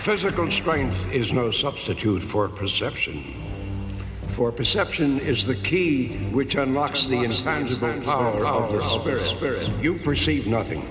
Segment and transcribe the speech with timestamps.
[0.00, 3.34] Physical strength is no substitute for perception.
[4.30, 8.80] For perception is the key which unlocks the intangible power of the
[9.20, 9.70] spirit.
[9.82, 10.88] You perceive nothing.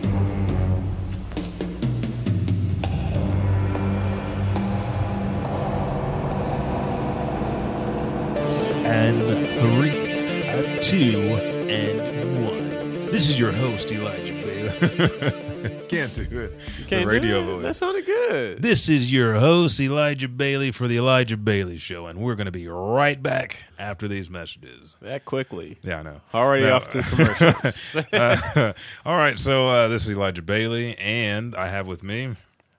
[8.85, 9.21] and
[9.59, 11.19] three, and two,
[11.67, 13.05] and one.
[13.11, 14.38] This is your host, Elijah Bailey.
[15.89, 16.53] Can't do it.
[16.87, 17.53] Can't the radio do it?
[17.55, 17.63] voice.
[17.63, 18.61] That sounded good.
[18.61, 22.51] This is your host, Elijah Bailey, for the Elijah Bailey Show, and we're going to
[22.51, 24.95] be right back after these messages.
[25.01, 25.77] That quickly.
[25.83, 26.21] Yeah, I know.
[26.33, 26.75] Already No.
[26.75, 28.05] off to commercials.
[28.13, 28.73] Uh,
[29.05, 32.35] all right, so uh, this is Elijah Bailey, and I have with me,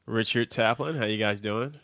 [0.07, 1.75] Richard Taplin, how you guys doing?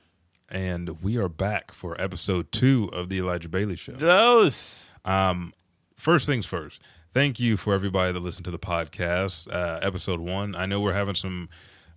[0.48, 3.92] and we are back for episode two of the Elijah Bailey Show.
[3.92, 4.88] Those.
[5.04, 5.52] Um,
[5.96, 6.80] first things first.
[7.16, 9.50] Thank you for everybody that listened to the podcast.
[9.50, 10.54] Uh, episode one.
[10.54, 11.48] I know we're having some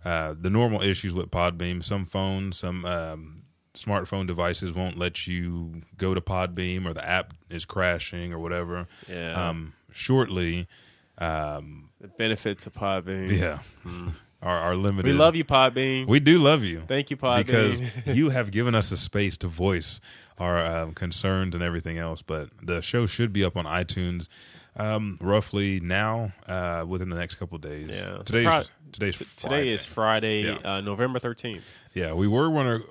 [0.05, 1.83] uh, the normal issues with Podbean.
[1.83, 3.41] Some phones, some um,
[3.73, 8.87] smartphone devices won't let you go to Podbean, or the app is crashing, or whatever.
[9.09, 9.49] Yeah.
[9.49, 10.69] Um, shortly,
[11.17, 13.37] um, The benefits of Podbean.
[13.37, 13.59] yeah,
[14.41, 15.11] are, are limited.
[15.11, 16.07] We love you, Podbean.
[16.07, 16.83] We do love you.
[16.87, 17.45] Thank you, Podbean.
[17.45, 17.81] because
[18.17, 19.99] you have given us a space to voice
[20.37, 22.21] our um, concerns and everything else.
[22.21, 24.29] But the show should be up on iTunes
[24.75, 27.89] um, roughly now uh, within the next couple of days.
[27.89, 28.19] Yeah.
[28.23, 30.57] today's Pro- today's T- today is Friday, Yeah.
[30.75, 31.61] uh, November 13th.
[31.93, 32.13] yeah.
[32.13, 32.49] We were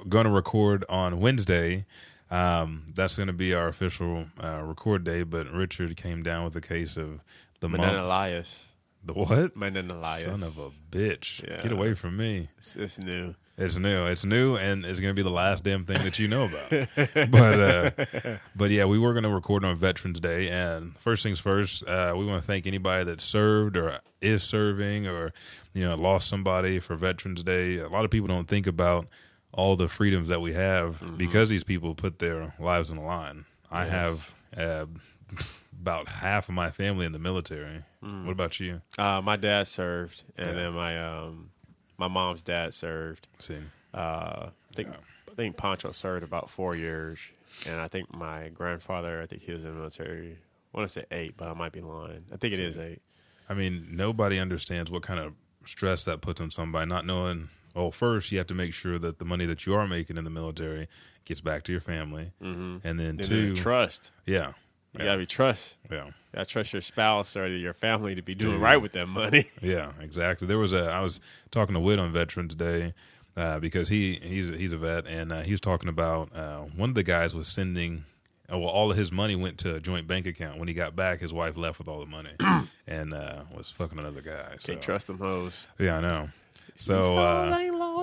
[0.08, 1.86] going to record on Wednesday.
[2.30, 5.22] Um, that's going to be our official uh, record day.
[5.22, 7.22] But Richard came down with a case of
[7.60, 7.86] the mumps.
[7.86, 8.66] Elias.
[9.04, 9.56] The what?
[9.56, 10.24] Menendez Elias.
[10.24, 11.42] Son of a bitch!
[11.48, 11.62] Yeah.
[11.62, 12.48] Get away from me.
[12.58, 13.34] It's, it's new.
[13.60, 14.06] It's new.
[14.06, 16.70] It's new, and it's going to be the last damn thing that you know about.
[17.30, 21.40] but uh, but yeah, we were going to record on Veterans Day, and first things
[21.40, 25.32] first, uh, we want to thank anybody that served or is serving or
[25.74, 27.78] you know lost somebody for Veterans Day.
[27.78, 29.08] A lot of people don't think about
[29.52, 33.44] all the freedoms that we have because these people put their lives on the line.
[33.72, 33.90] I Yes.
[33.90, 34.86] have uh,
[35.82, 37.82] about half of my family in the military.
[38.00, 38.82] What about you?
[38.97, 40.54] Uh, my dad served, and Yeah.
[40.62, 41.50] then my um,
[41.98, 43.26] my mom's dad served.
[43.38, 43.59] See,
[43.92, 44.88] Uh, I think
[45.31, 47.19] I think Pancho served about four years,
[47.66, 50.32] and I think my grandfather, I think he was in the military.
[50.75, 52.25] I want to say eight, but I might be lying.
[52.32, 53.00] I think it is eight.
[53.48, 55.32] I mean, nobody understands what kind of
[55.64, 57.48] stress that puts on somebody not knowing.
[57.75, 60.25] Well, first you have to make sure that the money that you are making in
[60.25, 60.88] the military
[61.25, 62.78] gets back to your family, mm-hmm.
[62.86, 64.10] and then And two, trust.
[64.26, 64.53] yeah,
[64.98, 65.76] You gotta be trust.
[65.91, 68.62] yeah, You gotta trust your spouse or your family to be doing Dude.
[68.62, 69.48] right with that money.
[69.62, 70.47] yeah, exactly.
[70.47, 71.20] There was a I was
[71.50, 72.94] talking to Whit on Veterans Day
[73.36, 76.88] uh, because he he's he's a vet, and uh, he was talking about uh, one
[76.91, 78.04] of the guys was sending.
[78.53, 80.59] uh, Well, all of his money went to a joint bank account.
[80.59, 82.30] When he got back, his wife left with all the money,
[82.86, 84.56] and uh, was fucking another guy.
[84.59, 84.72] So.
[84.72, 85.66] Can't trust them hoes.
[85.78, 86.28] Yeah, I know.
[86.75, 87.48] So, uh,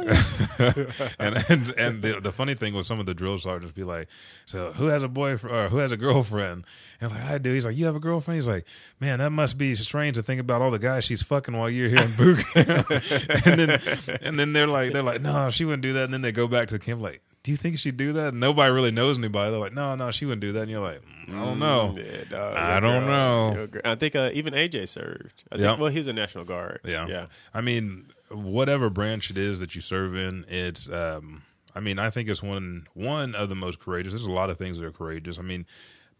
[1.19, 4.07] and and and the, the funny thing was, some of the drill sergeants be like,
[4.45, 6.65] "So who has a boyfriend or who has a girlfriend?"
[7.01, 8.65] And I'm like, "I do." He's like, "You have a girlfriend?" He's like,
[8.99, 11.89] "Man, that must be strange to think about all the guys she's fucking while you're
[11.89, 12.89] here in boot camp."
[13.45, 13.79] and then
[14.21, 16.47] and then they're like, they're like, "No, she wouldn't do that." And then they go
[16.47, 17.21] back to the camp like.
[17.43, 18.33] Do you think she'd do that?
[18.33, 19.51] Nobody really knows anybody.
[19.51, 20.61] They're like, no, no, she wouldn't do that.
[20.61, 21.95] And you're like, "Mm, I don't know.
[21.95, 23.67] Yeah, dog, I don't girl, know.
[23.85, 25.43] I think uh, even AJ served.
[25.51, 25.75] I think, Yeah.
[25.75, 26.79] Well, he's a National Guard.
[26.83, 27.05] Yeah.
[27.05, 27.27] yeah.
[27.53, 31.43] I mean, whatever branch it is that you serve in, it's um
[31.75, 34.13] I mean, I think it's one one of the most courageous.
[34.13, 35.37] There's a lot of things that are courageous.
[35.37, 35.65] I mean,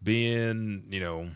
[0.02, 1.30] being, you know,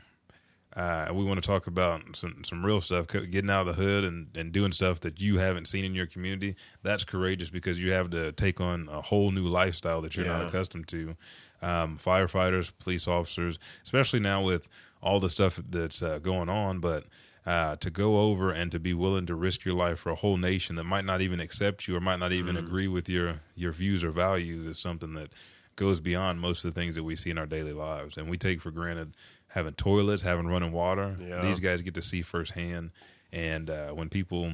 [0.77, 4.05] uh, we want to talk about some some real stuff, getting out of the hood
[4.05, 6.55] and, and doing stuff that you haven't seen in your community.
[6.83, 10.47] That's courageous because you have to take on a whole new lifestyle that you're not
[10.47, 11.17] accustomed to.
[11.63, 14.69] Um, firefighters, police officers, especially now with
[15.03, 17.05] all the stuff that's uh, going on, but
[17.47, 20.37] uh, to go over and to be willing to risk your life for a whole
[20.37, 23.73] nation that might not even accept you or might not even agree with your your
[23.73, 25.31] views or values is something that
[25.77, 28.37] goes beyond most of the things that we see in our daily lives, and we
[28.37, 29.15] take for granted
[29.49, 31.17] having toilets, having running water.
[31.19, 31.41] Yeah.
[31.41, 32.91] These guys get to see firsthand,
[33.33, 34.53] and uh, when people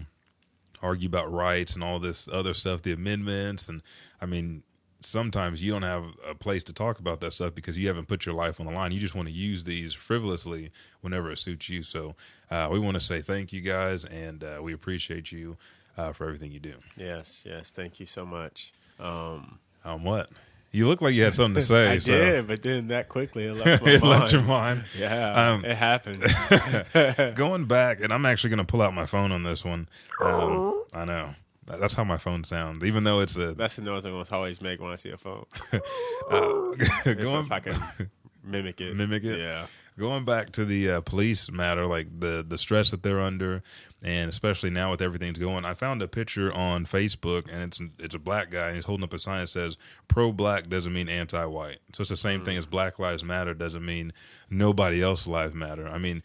[0.82, 3.82] argue about rights and all this other stuff, the amendments, and
[4.20, 4.62] I mean,
[5.06, 8.26] sometimes you don't have a place to talk about that stuff because you haven't put
[8.26, 8.92] your life on the line.
[8.92, 10.70] You just want to use these frivolously
[11.00, 11.82] whenever it suits you.
[11.82, 12.14] So
[12.50, 15.56] uh, we want to say thank you guys, and uh, we appreciate you
[15.96, 16.74] uh, for everything you do.
[16.96, 17.70] Yes, yes.
[17.70, 18.72] Thank you so much.
[19.00, 20.28] Um, Um, what?
[20.72, 21.88] You look like you had something to say.
[21.92, 22.12] I so.
[22.12, 24.20] did, but then that quickly it left my it mind.
[24.20, 24.84] left your mind.
[24.98, 26.22] Yeah, Um, it happened.
[27.36, 29.88] Going back, and I'm actually going to pull out my phone on this one.
[30.22, 31.34] Um, I know.
[31.66, 34.32] That- That's how my phone sounds, even though it's a That's the noise I almost
[34.32, 35.44] always make when I see a phone.
[35.72, 35.80] uh,
[36.78, 37.76] If, going if I can
[38.44, 38.94] mimic it.
[38.96, 39.38] Mimic it?
[39.38, 39.66] Yeah.
[39.98, 43.62] going back to the uh, police matter, like the the stress that they're under,
[44.02, 45.64] and especially now with everything's going.
[45.64, 49.04] I found a picture on Facebook, and it's it's a black guy, and he's holding
[49.04, 49.76] up a sign that says
[50.06, 53.84] "Pro Black doesn't mean anti-white." So it's the same thing as Black Lives Matter doesn't
[53.84, 54.12] mean
[54.50, 55.88] nobody else lives matter.
[55.88, 56.22] I mean,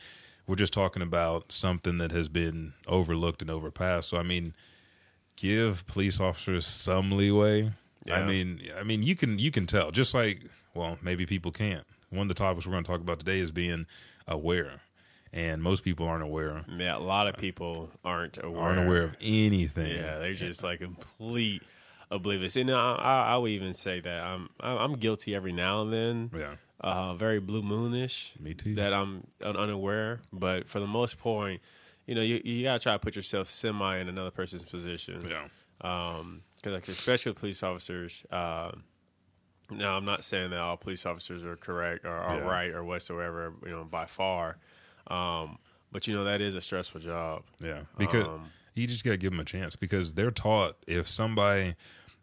[0.47, 4.09] we're just talking about something that has been overlooked and overpassed.
[4.09, 4.53] So I mean,
[5.41, 7.71] give police officers some leeway.
[8.11, 10.41] I mean, I mean, you can you can tell just like
[10.73, 11.85] well, maybe people can't.
[12.09, 13.85] One of the topics we're going to talk about today is being
[14.27, 14.81] aware,
[15.31, 18.61] and most people aren't aware, Yeah, a lot of people aren't aware.
[18.61, 19.95] aren't aware of anything.
[19.95, 21.61] Yeah, they're just like complete
[22.09, 22.55] oblivious.
[22.57, 26.31] And I, I, I would even say that I'm I'm guilty every now and then.
[26.37, 28.37] yeah, uh, very blue moonish.
[28.39, 28.75] Me too.
[28.75, 31.61] That I'm unaware, but for the most point,
[32.07, 35.21] you know, you you gotta try to put yourself semi in another person's position.
[35.27, 35.47] yeah,
[35.81, 38.23] Um, because like especially police officers.
[38.31, 38.71] Uh,
[39.69, 42.43] now I'm not saying that all police officers are correct or are Yeah.
[42.45, 43.53] right or whatsoever.
[43.63, 44.57] You know, by far.
[45.07, 45.57] Um,
[45.91, 47.43] but you know that is a stressful job.
[47.63, 47.83] yeah.
[47.97, 51.75] Because Um, you just got to give them a chance because they're taught if somebody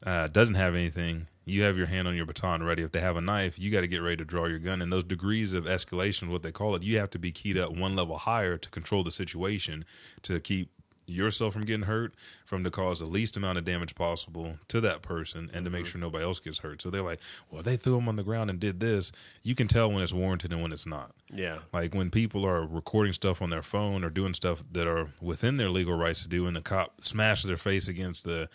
[0.07, 2.83] uh, doesn't have anything, you have your hand on your baton ready.
[2.83, 4.83] If they have a knife, you got to get ready to draw your gun.
[4.83, 7.73] And those degrees of escalation, what they call it, you have to be keyed up
[7.73, 9.85] one level higher to control the situation
[10.23, 10.71] to keep
[11.09, 12.15] yourself from getting hurt,
[12.45, 15.85] from to cause the least amount of damage possible to that person, and to make
[15.85, 15.93] mm-hmm.
[15.93, 16.83] sure nobody else gets hurt.
[16.83, 19.11] So they're like, well, they threw him on the ground and did this.
[19.43, 21.13] You can tell when it's warranted and when it's not.
[21.33, 21.59] Yeah.
[21.73, 25.57] Like when people are recording stuff on their phone or doing stuff that are within
[25.57, 28.49] their legal rights to do, and the cop smashes their face against the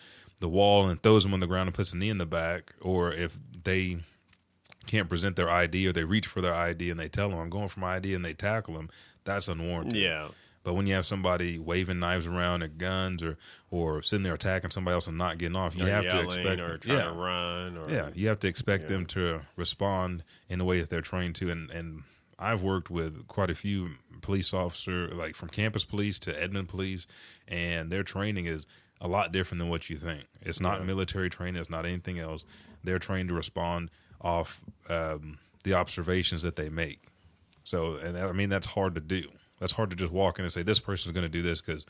[0.44, 2.74] the wall and throws them on the ground and puts a knee in the back,
[2.82, 3.98] or if they
[4.88, 7.50] can't present their ID or they reach for their ID and they tell them I'm
[7.50, 8.90] going for my ID and they tackle them,
[9.24, 9.96] that's unwarranted.
[9.96, 10.28] Yeah.
[10.66, 13.38] But when you have somebody waving knives around or guns or
[13.72, 16.60] or sitting there attacking somebody else and not getting off, you Or have to expect
[16.60, 17.06] or trying yeah.
[17.06, 18.90] to run or Yeah, you have to expect Yeah.
[18.90, 21.50] them to respond in the way that they're trained to.
[21.50, 22.04] And and
[22.38, 23.92] I've worked with quite a few
[24.22, 27.08] police officer, like from campus police to Edmond police,
[27.48, 28.66] and their training is
[29.04, 30.24] a lot different than what you think.
[30.42, 30.86] It's not Yeah.
[30.86, 31.60] military training.
[31.62, 32.46] It's not anything else.
[32.84, 33.92] They're trained to respond
[34.22, 37.06] off um, the observations that they make.
[37.66, 39.24] So, and I mean that's hard to do.
[39.60, 41.86] That's hard to just walk in and say this person's going to do this because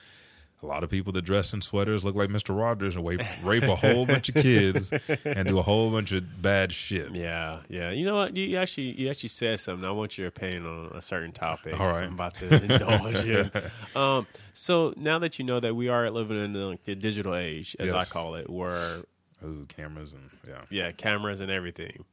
[0.63, 3.63] a lot of people that dress in sweaters look like Mister Rogers and rape, rape
[3.63, 4.92] a whole bunch of kids
[5.25, 7.13] and do a whole bunch of bad shit.
[7.13, 7.92] Yeah, yeah.
[7.92, 8.36] You know what?
[8.36, 9.86] You actually you actually said something.
[9.86, 11.80] I want your opinion on a certain topic.
[11.80, 12.06] All right.
[12.06, 13.50] I'm about to indulge you.
[13.95, 17.36] Um, so now that you know that we are living in the, like, the digital
[17.36, 19.04] age, as I call it, where
[19.44, 20.62] Ooh, cameras and yeah.
[20.69, 22.06] yeah, cameras and everything.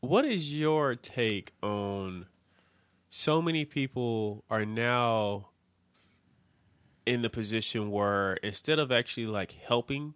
[0.00, 2.26] What is your take on?
[3.10, 5.48] So many people are now
[7.08, 10.14] in the position where instead of actually like helping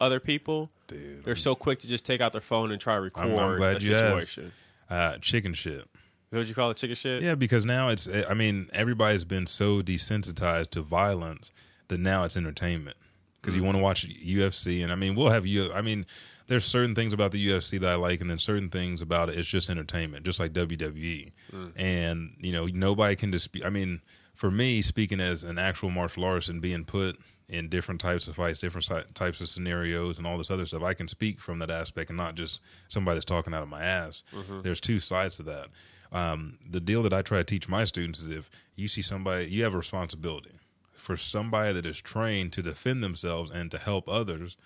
[0.00, 3.00] other people, Dude, they're so quick to just take out their phone and try to
[3.00, 4.52] record I'm- I'm glad a you situation.
[4.88, 5.86] uh, chicken shit.
[6.30, 6.76] What you call it?
[6.76, 7.22] Chicken shit?
[7.22, 8.06] Yeah, because now it's.
[8.06, 11.52] Eh, I mean, everybody's been so desensitized to violence
[11.88, 12.96] that now it's entertainment.
[13.40, 13.66] Because you mm.
[13.66, 15.72] want to watch UFC, and I mean, we'll have you.
[15.72, 16.06] I mean,
[16.46, 19.38] there's certain things about the UFC that I like, and then certain things about it.
[19.38, 21.32] It's just entertainment, just like WWE.
[21.52, 21.72] Mm.
[21.74, 23.64] And you know, nobody can dispute.
[23.64, 24.00] I mean,
[24.40, 27.18] for me, speaking as an actual martial artist and being put
[27.50, 30.94] in different types of fights, different types of scenarios, and all this other stuff, I
[30.94, 32.58] can speak from that aspect and not just
[32.88, 34.24] somebody that's talking out of my ass.
[34.62, 35.66] There's two sides to that.
[36.10, 39.44] Um, the deal that I try to teach my students is if you see somebody,
[39.48, 40.52] you have a responsibility
[40.94, 44.56] for somebody that is trained to defend themselves and to help others.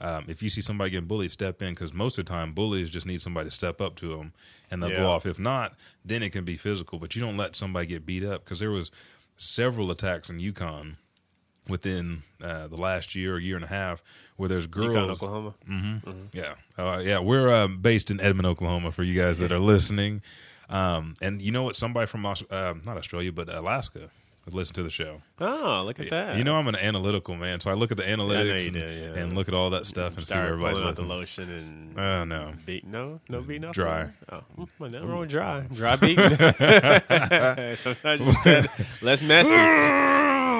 [0.00, 2.90] Um, if you see somebody getting bullied, step in because most of the time bullies
[2.90, 4.32] just need somebody to step up to them
[4.70, 4.96] and they'll Yeah.
[4.98, 5.24] go off.
[5.24, 6.98] If not, then it can be physical.
[6.98, 8.90] But you don't let somebody get beat up because there was
[9.36, 10.96] several attacks in Yukon
[11.68, 14.02] within uh, the last year or year and a half
[14.36, 14.88] where there's girls.
[14.94, 15.54] Yukon, Oklahoma.
[16.32, 17.18] Yeah, uh, yeah.
[17.20, 18.92] We're um, based in Edmond, Oklahoma.
[18.92, 20.22] For you guys that are listening,
[20.68, 21.76] um, and you know what?
[21.76, 24.10] Somebody from Aus- uh, not Australia, but Alaska,
[24.44, 25.20] has listened to the show.
[25.40, 26.36] Oh, look at that.
[26.36, 29.22] You know, I'm an analytical man, so I look at the analytics and, do, yeah.
[29.22, 32.24] and look at all that stuff and see where everybody's out the lotion and Oh
[32.24, 32.86] no, beat.
[32.86, 33.74] No, no beating off.
[33.74, 34.10] Dry.
[34.30, 34.42] Oh,
[34.78, 35.60] well, nothing wrong dry.
[35.72, 36.28] Dry beating.
[37.76, 39.54] Sometimes you just less messy.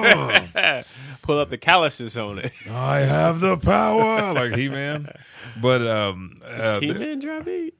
[1.21, 2.51] Pull up the calluses on it.
[2.69, 5.09] I have the power, like He Man.
[5.61, 7.75] But um, uh, he man dry beat.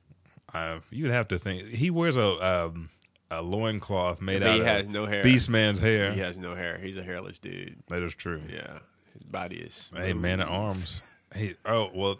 [0.53, 2.89] uh, you'd have to think he wears a um,
[3.31, 5.23] a loincloth made But out he of has no hair.
[5.23, 6.11] Beast Man's hair.
[6.11, 6.77] He has no hair.
[6.77, 7.77] He's a hairless dude.
[7.87, 8.41] That is true.
[8.51, 8.79] Yeah,
[9.13, 9.91] his body is.
[9.95, 11.03] Hey, man at arms.
[11.33, 12.19] Hey, oh well.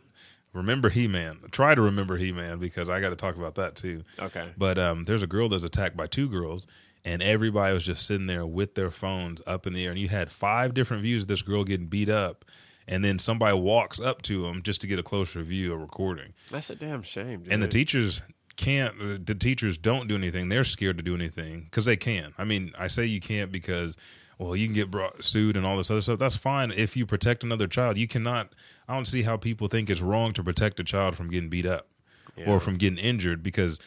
[0.54, 1.40] Remember He Man.
[1.52, 4.04] Try to remember He Man because I got to talk about that too.
[4.18, 4.48] Okay.
[4.58, 6.66] But um, there's a girl that's attacked by two girls,
[7.04, 10.08] and everybody was just sitting there with their phones up in the air, and you
[10.08, 12.46] had five different views of this girl getting beat up,
[12.88, 16.32] and then somebody walks up to them just to get a closer view of recording,
[16.50, 17.44] That's a damn shame.
[17.44, 17.52] Dude.
[17.52, 18.22] and the teachers
[18.58, 19.26] can't.
[19.26, 20.50] The teachers don't do anything.
[20.50, 22.34] They're scared to do anything because they can.
[22.38, 23.96] I mean, I say you can't because
[24.38, 26.20] well, you can get brought, sued and all this other stuff.
[26.20, 27.98] That's fine if you protect another child.
[27.98, 28.54] You cannot.
[28.88, 31.66] I don't see how people think it's wrong to protect a child from getting beat
[31.66, 31.88] up
[32.36, 32.50] yeah.
[32.50, 33.80] or from getting injured because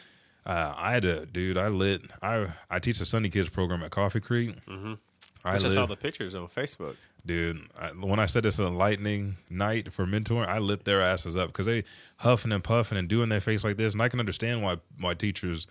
[0.45, 1.57] uh, I had a dude.
[1.57, 2.01] I lit.
[2.21, 4.55] I I teach the Sunday Kids program at Coffee Creek.
[4.65, 4.93] Mm-hmm.
[5.45, 6.95] I, just saw the pictures on Facebook.
[7.25, 11.01] Dude, I, when I said this it's a lightning night for mentoring, I lit their
[11.01, 11.83] asses up because they
[12.17, 15.13] huffing and puffing and doing their face like this, and I can understand why why
[15.13, 15.67] teachers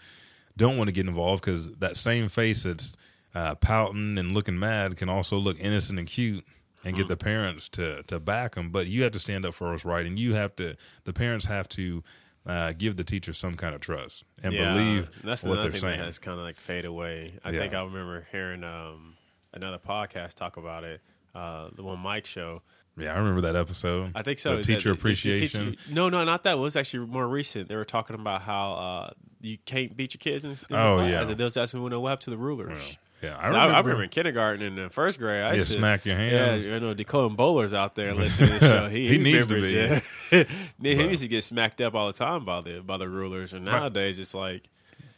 [0.57, 2.97] don't want to get involved because that same face that's
[3.35, 6.45] uh, pouting and looking mad can also look innocent and cute
[6.85, 7.09] and get mm-hmm.
[7.09, 8.71] the parents to to back them.
[8.71, 10.76] But you have to stand up for what's right, and you have to.
[11.05, 12.02] The parents have to
[12.49, 15.81] uh, give the teacher some kind of trust and yeah, believe that's what they're thing
[15.81, 15.99] saying.
[15.99, 17.33] That has kind of like fade away.
[17.45, 17.61] I yeah.
[17.61, 19.17] think I remember hearing um,
[19.52, 21.02] another podcast talk about it,
[21.35, 22.62] uh, the one Mic show.
[22.97, 24.12] Yeah, I remember that episode.
[24.14, 24.56] I think so.
[24.56, 25.66] The teacher the, appreciation.
[25.66, 26.54] The teacher, no, no, not that.
[26.54, 27.68] It was actually more recent.
[27.68, 30.44] They were talking about how uh, you can't beat your kids.
[30.44, 31.25] In, in oh yeah.
[31.25, 32.70] They was asking what happened to the rulers.
[32.70, 35.42] Well, yeah, I remember, I, remember in kindergarten and in first grade.
[35.42, 36.68] I used to smack your hands.
[36.68, 38.88] Yeah, you know, Dakota Bowler's out there listening to the show.
[38.88, 39.70] He, he, he needs to be.
[39.73, 40.44] Yeah.
[40.82, 43.64] he used to get smacked up all the time by the by the rulers, and
[43.64, 44.68] nowadays it's like,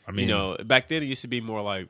[0.06, 1.88] I mean, you know, back then it used to be more like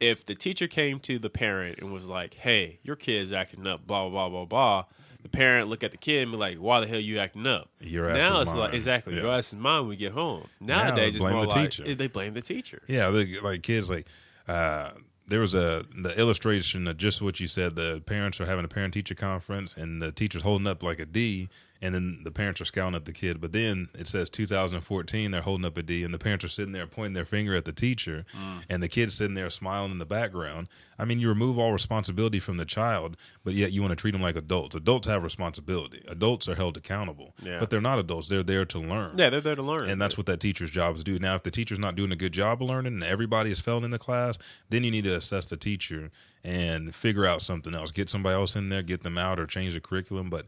[0.00, 3.86] if the teacher came to the parent and was like, "Hey, your kid's acting up,"
[3.86, 4.84] blah blah blah blah blah.
[5.22, 7.70] The parent look at the kid and be like, "Why the hell you acting up?"
[7.80, 8.58] Your ass now it's mine.
[8.58, 9.22] like exactly yeah.
[9.22, 10.46] your ass is mine when we get home.
[10.60, 11.94] Nowadays now it's more the like teacher.
[11.94, 12.82] they blame the teacher.
[12.86, 14.06] Yeah, they, like kids like.
[14.46, 14.90] Uh,
[15.26, 17.76] there was a the illustration of just what you said.
[17.76, 21.06] The parents are having a parent teacher conference, and the teacher's holding up like a
[21.06, 21.48] D,
[21.84, 23.42] and then the parents are scowling at the kid.
[23.42, 26.72] But then it says 2014, they're holding up a D, and the parents are sitting
[26.72, 28.64] there pointing their finger at the teacher, mm.
[28.70, 30.68] and the kid's sitting there smiling in the background.
[30.98, 34.12] I mean, you remove all responsibility from the child, but yet you want to treat
[34.12, 34.74] them like adults.
[34.74, 36.02] Adults have responsibility.
[36.08, 37.60] Adults are held accountable, yeah.
[37.60, 38.28] but they're not adults.
[38.28, 39.18] They're there to learn.
[39.18, 41.18] Yeah, they're there to learn, and that's what that teacher's job is to do.
[41.18, 43.84] Now, if the teacher's not doing a good job of learning, and everybody is failing
[43.84, 44.38] in the class,
[44.70, 46.10] then you need to assess the teacher
[46.42, 47.90] and figure out something else.
[47.90, 50.30] Get somebody else in there, get them out, or change the curriculum.
[50.30, 50.46] But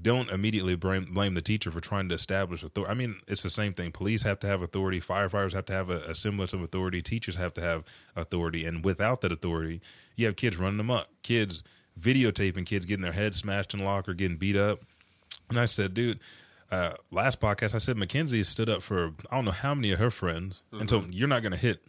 [0.00, 2.90] don't immediately blame, blame the teacher for trying to establish authority.
[2.90, 3.92] I mean, it's the same thing.
[3.92, 5.00] Police have to have authority.
[5.00, 7.00] Firefighters have to have a, a, semblance of authority.
[7.00, 7.84] Teachers have to have
[8.14, 8.66] authority.
[8.66, 9.80] And without that authority,
[10.14, 11.08] you have kids running amok.
[11.22, 11.62] Kids
[11.98, 14.80] videotaping kids getting their heads smashed in locker, getting beat up.
[15.48, 16.20] And I said, dude,
[16.70, 19.98] uh, last podcast, I said Mackenzie stood up for I don't know how many of
[19.98, 20.62] her friends.
[20.72, 20.80] Mm-hmm.
[20.80, 21.82] And so you're not going to hit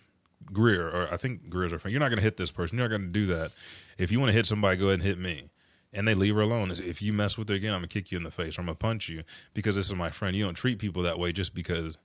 [0.53, 1.91] Greer, or I think Greer's her friend.
[1.91, 2.77] You're not going to hit this person.
[2.77, 3.51] You're not going to do that.
[3.97, 5.49] If you want to hit somebody, go ahead and hit me
[5.98, 6.72] and they leave her alone.
[6.72, 8.58] If you mess with her again, I'm gonna kick you in the face.
[8.58, 9.24] or I'm gonna punch you
[9.56, 10.36] because this is my friend.
[10.36, 11.98] You don't treat people that way just because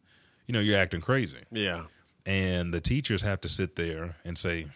[0.46, 1.40] you know you're acting crazy.
[1.52, 1.84] Yeah.
[2.24, 4.68] And the teachers have to sit there and say,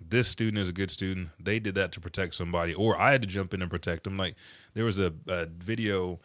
[0.00, 1.30] "This student is a good student.
[1.38, 4.16] They did that to protect somebody, or I had to jump in and protect them."
[4.16, 4.34] Like
[4.74, 6.18] there was a, a video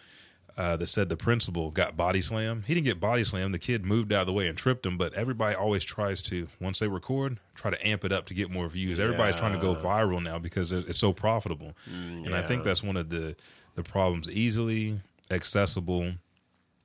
[0.60, 2.66] uh, that said the principal got body slammed.
[2.66, 3.54] He didn't get body slammed.
[3.54, 4.98] The kid moved out of the way and tripped him.
[4.98, 8.52] But everybody always tries to once they record, try to amp it up to get
[8.52, 9.00] more views.
[9.00, 11.78] Everybody's trying to go viral now because it's so profitable.
[11.90, 13.38] Mm, and I think that's one of the
[13.76, 14.30] the problems.
[14.30, 15.00] Easily
[15.32, 16.16] accessible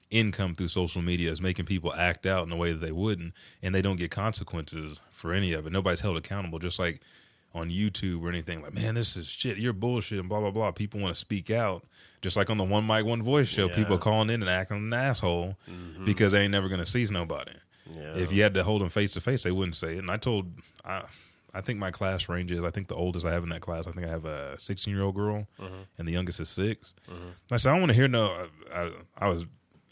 [0.08, 3.32] income through social media is making people act out in a way that they wouldn't,
[3.60, 5.72] and they don't get consequences for any of it.
[5.72, 6.60] Nobody's held accountable.
[6.60, 7.00] Just like
[7.54, 9.58] on YouTube or anything like, man, this is shit.
[9.58, 10.70] You're bullshit and blah blah blah.
[10.70, 11.84] People want to speak out,
[12.24, 13.68] just like on the one mic one voice show.
[13.68, 13.74] Yeah.
[13.74, 16.06] People calling in and acting an asshole mm-hmm.
[16.06, 17.52] because they ain't never gonna seize nobody.
[17.94, 18.14] Yeah.
[18.16, 19.98] If you had to hold them face to face, they wouldn't say it.
[19.98, 20.46] And I told,
[20.86, 21.02] I,
[21.52, 22.62] I think my class ranges.
[22.64, 24.92] I think the oldest I have in that class, I think I have a 16
[24.92, 25.82] year old girl, mm-hmm.
[25.98, 27.28] and the youngest is 6 mm-hmm.
[27.52, 28.46] I said, I don't want to hear no.
[28.74, 29.44] I, I was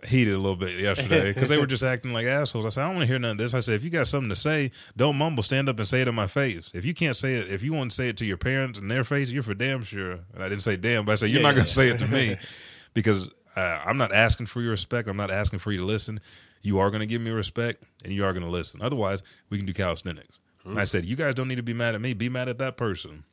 [0.04, 2.66] heated a little bit yesterday because they were just acting like assholes.
[2.66, 3.54] I said, I don't want to hear none of this.
[3.54, 5.42] I said, if you got something to say, don't mumble.
[5.42, 6.70] Stand up and say it in my face.
[6.74, 8.88] If you can't say it, if you want to say it to your parents in
[8.88, 10.20] their face, you're for damn sure.
[10.34, 11.98] And I didn't say damn, but I said, you're yeah, not going to say it
[12.00, 12.36] to me
[12.94, 15.08] because uh, I'm not asking for your respect.
[15.08, 16.20] I'm not asking for you to listen.
[16.62, 18.82] You are going to give me respect and you are going to listen.
[18.82, 20.40] Otherwise, we can do calisthenics.
[20.66, 20.78] Mm.
[20.78, 22.14] I said, you guys don't need to be mad at me.
[22.14, 23.24] Be mad at that person.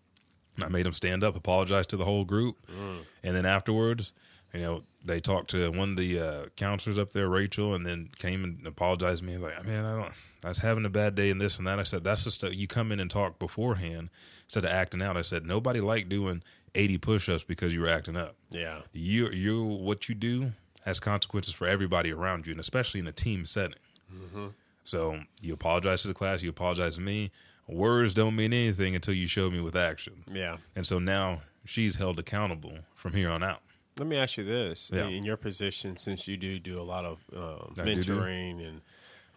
[0.56, 2.58] And I made them stand up, apologize to the whole group.
[2.72, 3.00] Mm.
[3.24, 4.14] And then afterwards,
[4.54, 8.10] you know, they talked to one of the uh, counselors up there, Rachel, and then
[8.18, 9.38] came and apologized to me.
[9.38, 10.14] Like, man, I don't,
[10.44, 11.80] I was having a bad day and this and that.
[11.80, 14.10] I said, that's the stuff you come in and talk beforehand
[14.44, 15.18] instead of acting out.
[15.18, 16.44] I said, nobody liked doing
[16.76, 18.36] 80 push ups because you were acting up.
[18.50, 18.80] Yeah.
[18.92, 20.54] You, you, what you do
[20.86, 23.76] has consequences for everybody around you, and especially in a team setting.
[24.14, 24.48] Mm-hmm.
[24.84, 27.32] So you apologize to the class, you apologize to me.
[27.68, 30.24] Words don't mean anything until you show me with action.
[30.32, 30.58] Yeah.
[30.76, 33.62] And so now she's held accountable from here on out.
[34.00, 35.08] Let me ask you this: yeah.
[35.08, 38.68] in your position, since you do do a lot of um, mentoring do-do.
[38.68, 38.82] and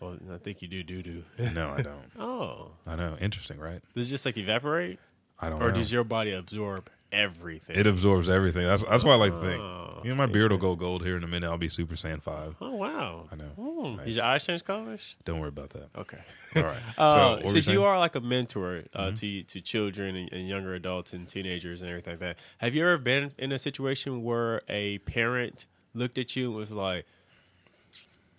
[0.00, 1.24] well, I think you do do do.
[1.52, 2.04] No, I don't.
[2.18, 3.16] oh, I know.
[3.20, 3.80] Interesting, right?
[3.94, 4.98] Does it just like evaporate?
[5.40, 5.74] I don't or know.
[5.74, 7.76] does your body absorb everything?
[7.76, 8.66] it absorbs everything.
[8.66, 9.60] That's that's what I like to think.
[9.60, 11.48] Oh, You know, my beard will go gold here in a minute.
[11.48, 12.56] I'll be Super Saiyan five.
[12.60, 13.28] oh wow!
[13.30, 13.44] I know.
[13.56, 13.96] Hmm.
[13.96, 14.06] Nice.
[14.06, 15.16] Did your eyes change colors?
[15.24, 15.88] Don't worry about that.
[15.96, 16.18] Okay.
[16.56, 16.76] All right.
[16.98, 19.14] Uh, so, what were we since you are like a mentor uh, Mm-hmm.
[19.14, 22.82] to to children and, and younger adults and teenagers and everything like that, have you
[22.82, 27.04] ever been in a situation where a parent looked at you and was like,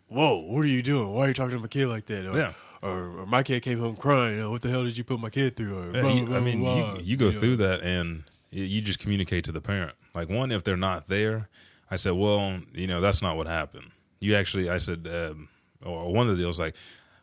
[0.08, 1.12] "Whoa, what are you doing?
[1.14, 2.54] Why are you talking to my kid like that?" Or, Yeah.
[2.82, 4.40] or, or my kid came home crying.
[4.40, 5.78] "Oh, What the hell did you put my kid through?
[5.80, 7.40] Or, Yeah, blah, you- blah, I mean, blah, you, you go know?
[7.40, 8.24] through that and
[8.54, 9.96] you, just communicate to the parent.
[10.14, 11.50] Like, one, if they're not there,
[11.90, 13.92] I said, well, you know, that's not what happened.
[14.20, 15.50] You actually, I said, um,
[15.84, 16.76] or one of the deals, like,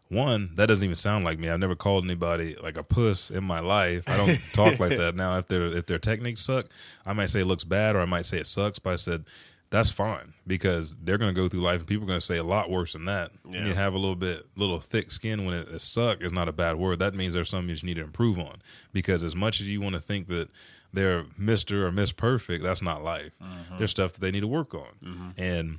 [0.09, 1.49] one, that doesn't even sound like me.
[1.49, 4.03] I've never called anybody like a puss in my life.
[4.09, 5.15] I don't talk like that.
[5.15, 6.67] Now, if their if their techniques suck,
[7.07, 8.81] I might say it looks bad, or I might say it sucks.
[8.81, 9.25] But I said
[9.71, 12.39] that's fine because they're going to go through life, and people are going to say
[12.39, 13.31] a lot worse than that.
[13.49, 13.67] Yeah.
[13.67, 16.53] you have a little bit, little thick skin when it, it suck is not a
[16.53, 16.99] bad word.
[16.99, 18.59] That means there's something you need to improve on.
[18.93, 20.49] Because as much as you want to think that
[20.93, 23.33] they're Mister or Miss Perfect, that's not life.
[23.79, 25.79] There's stuff that they need to work on, and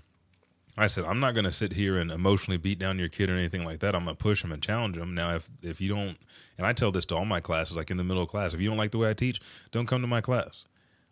[0.77, 3.33] I said, I'm not going to sit here and emotionally beat down your kid or
[3.35, 3.93] anything like that.
[3.93, 5.13] I'm going to push them and challenge them.
[5.13, 6.17] Now, if if you don't,
[6.57, 8.61] and I tell this to all my classes, like in the middle of class, if
[8.61, 9.41] you don't like the way I teach,
[9.71, 10.65] don't come to my class.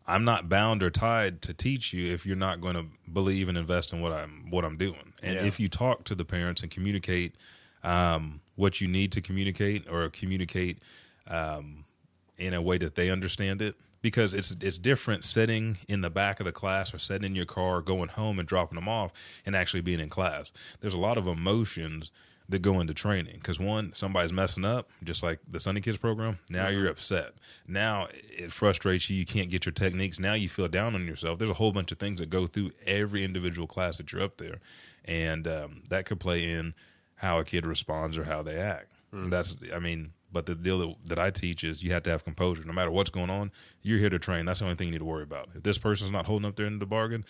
[0.07, 3.57] I'm not bound or tied to teach you if you're not going to believe and
[3.57, 5.13] invest in what I'm what I'm doing.
[5.21, 5.43] And Yeah.
[5.45, 7.35] if you talk to the parents and communicate
[7.83, 10.79] um, what you need to communicate or communicate
[11.27, 11.85] um,
[12.37, 16.39] in a way that they understand it because it's it's different sitting in the back
[16.39, 19.11] of the class or sitting in your car going home and dropping them off
[19.45, 20.51] and actually being in class.
[20.79, 22.11] There's a lot of emotions
[22.49, 26.39] that go into training because one somebody's messing up just like the sunny kids program
[26.49, 27.33] now you're upset.
[27.67, 31.37] Now it frustrates you you can't get your techniques now you feel down on yourself.
[31.37, 34.37] There's a whole bunch of things that go through every individual class that you're up
[34.37, 34.59] there
[35.05, 36.73] and um, that could play in
[37.15, 38.93] how a kid responds or how they act.
[39.29, 42.23] That's i mean but the deal that, that I teach is you have to have
[42.23, 42.63] composure.
[42.63, 44.45] No matter what's going on, you're here to train.
[44.45, 45.49] That's the only thing you need to worry about.
[45.55, 47.25] If this person's not holding up their end of the bargain,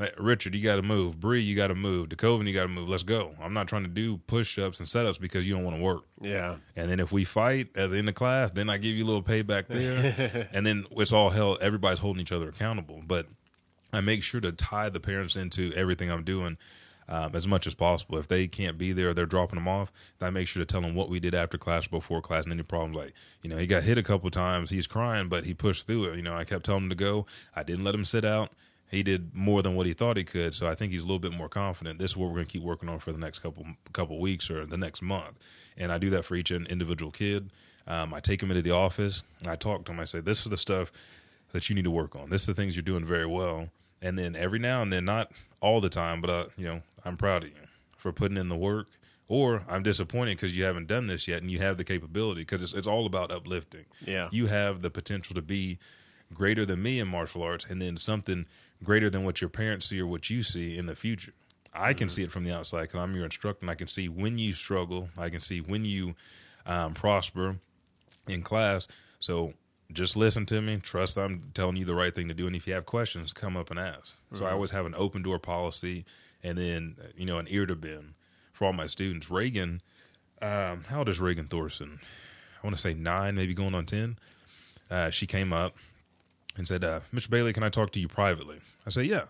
[0.00, 1.20] like, Richard, you got to move.
[1.20, 2.08] Bree, you got to move.
[2.08, 2.88] DeCoven, you got to move.
[2.88, 3.34] Let's go.
[3.40, 6.04] I'm not trying to do push ups and setups because you don't want to work.
[6.22, 6.56] Yeah.
[6.74, 9.06] And then if we fight at the end of class, then I give you a
[9.06, 10.48] little payback there.
[10.52, 11.58] and then it's all hell.
[11.60, 13.02] Everybody's holding each other accountable.
[13.06, 13.26] But
[13.92, 16.56] I make sure to tie the parents into everything I'm doing
[17.10, 18.16] um, as much as possible.
[18.18, 19.92] If they can't be there, they're dropping them off.
[20.20, 22.62] I make sure to tell them what we did after class, before class, and any
[22.62, 22.96] problems.
[22.96, 24.70] Like you know, he got hit a couple times.
[24.70, 26.16] He's crying, but he pushed through it.
[26.16, 27.26] You know, I kept telling him to go.
[27.54, 28.52] I didn't let him sit out.
[28.90, 31.20] He did more than what he thought he could, so I think he's a little
[31.20, 31.98] bit more confident.
[31.98, 34.50] This is what we're going to keep working on for the next couple couple weeks
[34.50, 35.38] or the next month,
[35.76, 37.50] and I do that for each individual kid.
[37.86, 39.24] Um, I take him into the office.
[39.46, 40.00] I talk to him.
[40.00, 40.92] I say, "This is the stuff
[41.52, 42.30] that you need to work on.
[42.30, 43.68] This is the things you're doing very well."
[44.02, 45.30] And then every now and then, not
[45.60, 47.56] all the time, but uh, you know, I'm proud of you
[47.96, 48.88] for putting in the work.
[49.28, 52.40] Or I'm disappointed because you haven't done this yet, and you have the capability.
[52.40, 53.84] Because it's it's all about uplifting.
[54.04, 54.28] Yeah.
[54.32, 55.78] you have the potential to be
[56.34, 58.46] greater than me in martial arts, and then something
[58.82, 61.32] greater than what your parents see or what you see in the future.
[61.72, 64.08] I can see it from the outside because I'm your instructor, and I can see
[64.08, 65.10] when you struggle.
[65.16, 66.16] I can see when you
[66.66, 67.56] um, prosper
[68.26, 68.88] in class.
[69.20, 69.54] So
[69.92, 70.78] just listen to me.
[70.78, 72.46] Trust I'm telling you the right thing to do.
[72.46, 74.16] And if you have questions, come up and ask.
[74.34, 76.04] So I always have an open door policy
[76.42, 78.14] and then, uh, you know, an ear to bend
[78.52, 79.30] for all my students.
[79.30, 79.80] Reagan,
[80.42, 81.98] um, how old is Reagan Thorson?
[82.62, 84.18] I want to say nine, maybe going on 10.
[84.90, 85.76] Uh, she came up
[86.56, 87.30] and said, uh, Mr.
[87.30, 88.60] Bailey, can I talk to you privately?
[88.86, 89.24] I said, yeah.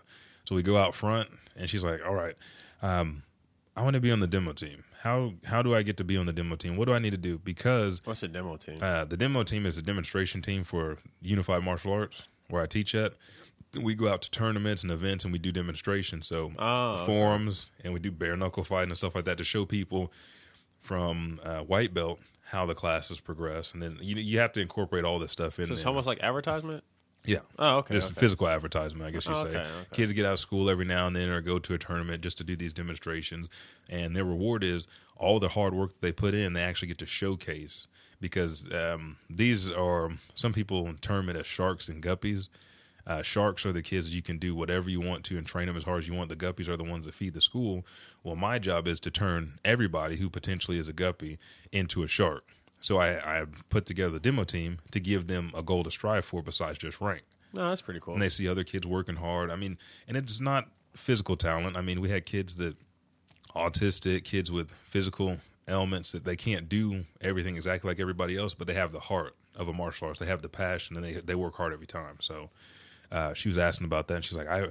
[0.45, 2.35] So we go out front and she's like, all right,
[2.81, 3.23] um,
[3.75, 4.83] I want to be on the demo team.
[5.01, 6.77] How how do I get to be on the demo team?
[6.77, 7.39] What do I need to do?
[7.39, 8.77] Because What's the demo team?
[8.81, 12.93] uh, the demo team is a demonstration team for Unified Martial Arts, where I teach
[12.93, 13.13] at.
[13.79, 16.27] We go out to tournaments and events, and we do demonstrations.
[16.27, 17.05] So Oh, okay.
[17.05, 20.11] forums, and we do bare knuckle fighting and stuff like that to show people
[20.79, 25.05] from uh, white belt how the classes progress, and then you you have to incorporate
[25.05, 25.67] all this stuff in.
[25.67, 25.89] so it's there.
[25.89, 26.83] almost like advertisement.
[27.23, 27.37] yeah.
[27.57, 27.93] Oh, okay.
[27.93, 28.19] Just okay.
[28.19, 29.49] physical advertisement, I guess you Oh, say.
[29.51, 29.67] okay, okay.
[29.93, 32.37] Kids get out of school every now and then or go to a tournament just
[32.39, 33.47] to do these demonstrations.
[33.89, 36.97] And their reward is all the hard work that they put in, they actually get
[36.97, 37.87] to showcase.
[38.19, 42.49] Because um, these are, some people term it as sharks and guppies.
[43.07, 45.75] Uh, sharks are the kids you can do whatever you want to and train them
[45.77, 46.29] as hard as you want.
[46.29, 47.85] The guppies are the ones that feed the school.
[48.23, 51.37] Well, my job is to turn everybody who potentially is a guppy
[51.71, 52.43] into a shark.
[52.79, 56.25] So I, I put together the demo team to give them a goal to strive
[56.25, 57.21] for besides just rank
[57.53, 58.13] No, that's pretty cool.
[58.15, 59.51] and they see other kids working hard.
[59.51, 61.77] I mean, and it's not physical talent.
[61.77, 62.75] I mean, we had kids that
[63.55, 65.37] autistic kids with physical
[65.67, 69.35] elements that they can't do everything exactly like everybody else, but they have the heart
[69.55, 70.19] of a martial arts.
[70.19, 72.17] They have the passion, and they they work hard every time.
[72.19, 72.49] So
[73.11, 74.67] uh, she was asking about that, and she's like, I.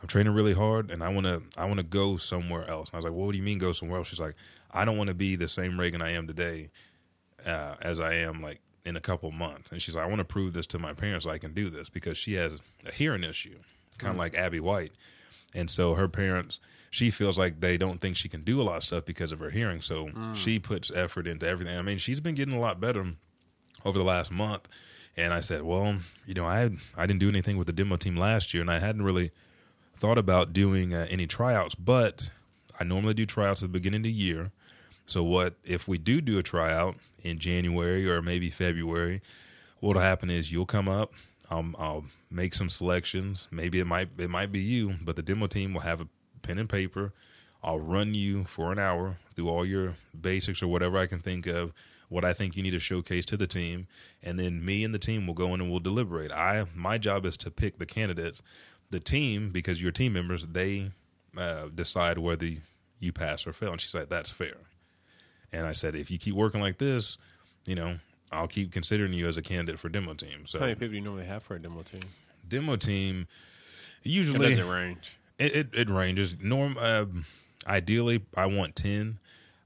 [0.00, 1.42] I'm training really hard, and I want to.
[1.56, 2.88] I want to go somewhere else.
[2.88, 4.34] And I was like, well, "What do you mean go somewhere else?" She's like,
[4.72, 6.70] "I don't want to be the same Reagan I am today,
[7.46, 9.70] uh, as I am like in a couple months.
[9.70, 11.70] And she's like, I want to prove this to my parents so I can do
[11.70, 13.56] this because she has a hearing issue,
[13.98, 14.92] kind of like Abby White.
[15.54, 18.78] And so her parents, she feels like they don't think she can do a lot
[18.78, 19.82] of stuff because of her hearing.
[19.82, 21.76] So she puts effort into everything.
[21.78, 23.04] I mean, she's been getting a lot better
[23.84, 24.66] over the last month.
[25.16, 25.96] And I said, well,
[26.26, 28.78] you know, I I didn't do anything with the demo team last year, and I
[28.78, 29.30] hadn't really
[29.94, 32.30] thought about doing uh, any tryouts, but
[32.80, 34.50] I normally do tryouts at the beginning of the year.
[35.06, 39.20] So what if we do do a tryout in January or maybe February?
[39.80, 41.12] What'll happen is you'll come up.
[41.50, 43.48] I'll, I'll make some selections.
[43.50, 46.08] Maybe it might it might be you, but the demo team will have a
[46.40, 47.12] pen and paper.
[47.62, 51.46] I'll run you for an hour through all your basics or whatever I can think
[51.46, 51.72] of,
[52.12, 53.86] what I think you need to showcase to the team,
[54.22, 56.30] and then me and the team will go in and we'll deliberate.
[56.30, 58.42] I my job is to pick the candidates.
[58.90, 60.90] The team, because your team members, they
[61.36, 62.48] uh, decide whether
[63.00, 63.72] you pass or fail.
[63.72, 64.56] And she's like, "That's fair."
[65.50, 67.16] And I said, "If you keep working like this,
[67.66, 67.96] you know,
[68.30, 70.94] I'll keep considering you as a candidate for demo team." So How many people do
[70.96, 72.00] you normally have for a demo team?
[72.46, 73.26] demo team
[74.04, 75.12] It usually doesn't range.
[75.38, 76.36] it, it, it ranges.
[76.40, 77.24] Norm, um
[77.66, 79.18] ideally, I want ten,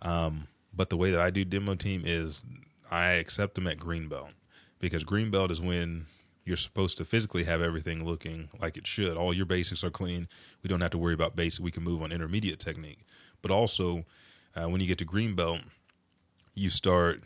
[0.02, 0.46] um,
[0.76, 2.44] but the way that I do demo team is
[2.90, 4.30] I accept them at green belt
[4.78, 6.06] because green belt is when
[6.44, 9.16] you're supposed to physically have everything looking like it should.
[9.16, 10.28] All your basics are clean.
[10.62, 11.64] We don't have to worry about basic.
[11.64, 13.00] We can move on intermediate technique.
[13.42, 14.04] But also,
[14.54, 15.60] uh, when you get to green belt,
[16.54, 17.24] you start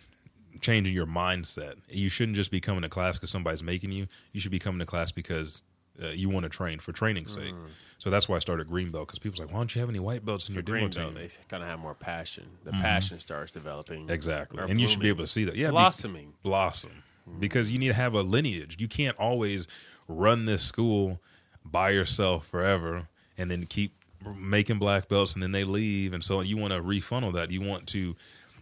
[0.60, 1.74] changing your mindset.
[1.88, 4.06] You shouldn't just be coming to class because somebody's making you.
[4.32, 5.60] You should be coming to class because
[6.02, 7.54] uh, you want to train for training's sake.
[7.98, 9.98] So that's why I started green belt because people's like, why don't you have any
[9.98, 11.14] white belts in your demo Green team?
[11.14, 12.46] they kind of have more passion.
[12.64, 14.08] The passion starts developing.
[14.08, 15.56] Exactly, and you should be able to see that.
[15.56, 16.32] Yeah, be- blossoming.
[16.42, 17.02] blossom
[17.38, 18.76] because you need to have a lineage.
[18.80, 19.66] You can't always
[20.08, 21.20] run this school
[21.64, 23.94] by yourself forever and then keep
[24.36, 26.40] making black belts and then they leave and so.
[26.40, 27.50] You want to refunnel that.
[27.50, 28.16] You want to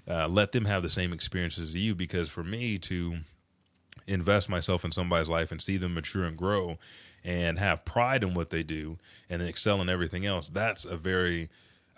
[0.08, 3.18] uh, let them have the same experiences as you because for me to
[4.06, 6.78] invest myself in somebody's life and see them mature and grow
[7.24, 10.96] and have pride in what they do and then excel in everything else that's a
[10.96, 11.48] very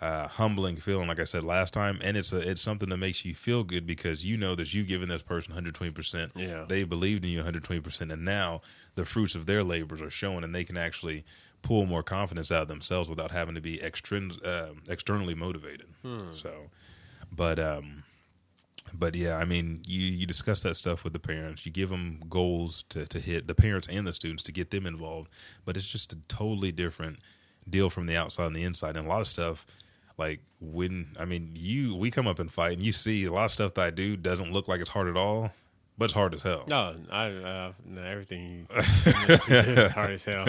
[0.01, 1.99] uh, humbling feeling like i said last time.
[2.01, 4.87] And it's a it's something that makes you feel good because you know that you've
[4.87, 6.65] given this person 120% Yeah.
[6.67, 8.61] they believed in you 120% and now
[8.95, 11.23] the fruits of their labors are showing and they can actually
[11.61, 15.85] pull more confidence out of themselves without having to be extrin- uh, externally motivated.
[16.33, 16.51] So
[17.31, 18.03] but um
[18.93, 21.65] but yeah, I mean, you you discuss that stuff with the parents.
[21.65, 24.85] You give them goals to to hit the parents and the students to get them
[24.85, 25.29] involved.
[25.65, 27.19] But it's just a totally different
[27.69, 28.97] deal from the outside and the inside.
[28.97, 29.65] And a lot of stuff,
[30.17, 33.45] like when I mean, you we come up and fight, and you see a lot
[33.45, 35.51] of stuff that I do doesn't look like it's hard at all,
[36.01, 36.63] but it's hard as hell.
[36.67, 40.47] No, I uh, no, everything is hard as hell.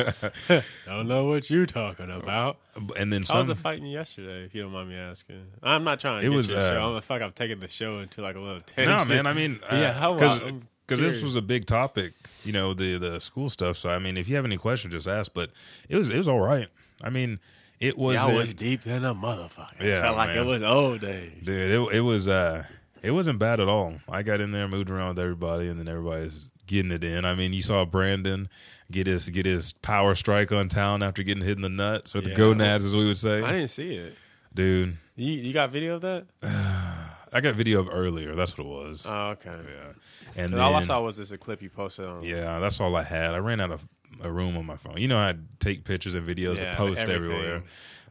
[0.87, 2.57] don't know what you're talking about.
[2.97, 5.45] And then I was a fighting yesterday, if you don't mind me asking.
[5.62, 6.95] I'm not trying to It get was, the uh, show.
[6.95, 7.21] I'm fuck.
[7.21, 8.97] I'm taking the show into like a little tangent.
[8.97, 9.27] No, man.
[9.27, 12.97] I mean, uh, Yeah, how- because I'm this was a big topic, you know, the
[12.97, 13.77] the school stuff.
[13.77, 15.35] So I mean, if you have any questions, just ask.
[15.35, 15.51] But
[15.87, 16.69] it was it was all right.
[17.03, 17.41] I mean,
[17.79, 18.15] it was.
[18.15, 19.83] Y'all was deep than a motherfucker.
[19.83, 21.45] Yeah, felt like it was old days.
[21.45, 22.65] Dude, it, it was uh
[23.03, 23.95] it wasn't bad at all.
[24.09, 27.25] I got in there, moved around with everybody, and then everybody's getting it in.
[27.25, 28.49] I mean, you saw Brandon
[28.91, 32.21] get his get his power strike on town after getting hit in the nuts or
[32.21, 33.43] the gonads, as we would say.
[33.43, 34.17] I didn't see it.
[34.55, 36.27] Dude, You, you got video of that?
[37.33, 38.35] I got video of earlier.
[38.35, 39.07] That's what it was.
[39.09, 39.51] Oh, okay.
[39.51, 42.23] yeah, and then, all I saw was just a clip you posted on.
[42.23, 43.35] yeah, that's all I had.
[43.35, 43.87] I ran out of
[44.23, 44.99] a room on my phone.
[44.99, 47.15] You know, I take pictures and videos Yeah, to post everything.
[47.35, 47.62] everywhere.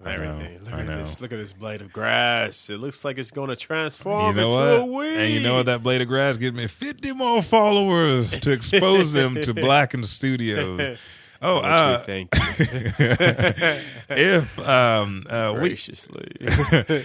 [0.03, 0.97] I know, Look I at know.
[0.97, 1.21] this.
[1.21, 2.69] Look at this blade of grass.
[2.69, 4.79] It looks like it's going to transform You know into what?
[4.79, 5.15] a weed.
[5.15, 5.67] And you know what?
[5.67, 10.97] That blade of grass gives me 50 more followers to expose them to Blacken Studios.
[11.43, 12.65] Oh, uh, we thank you
[14.09, 16.31] if um, uh, we graciously.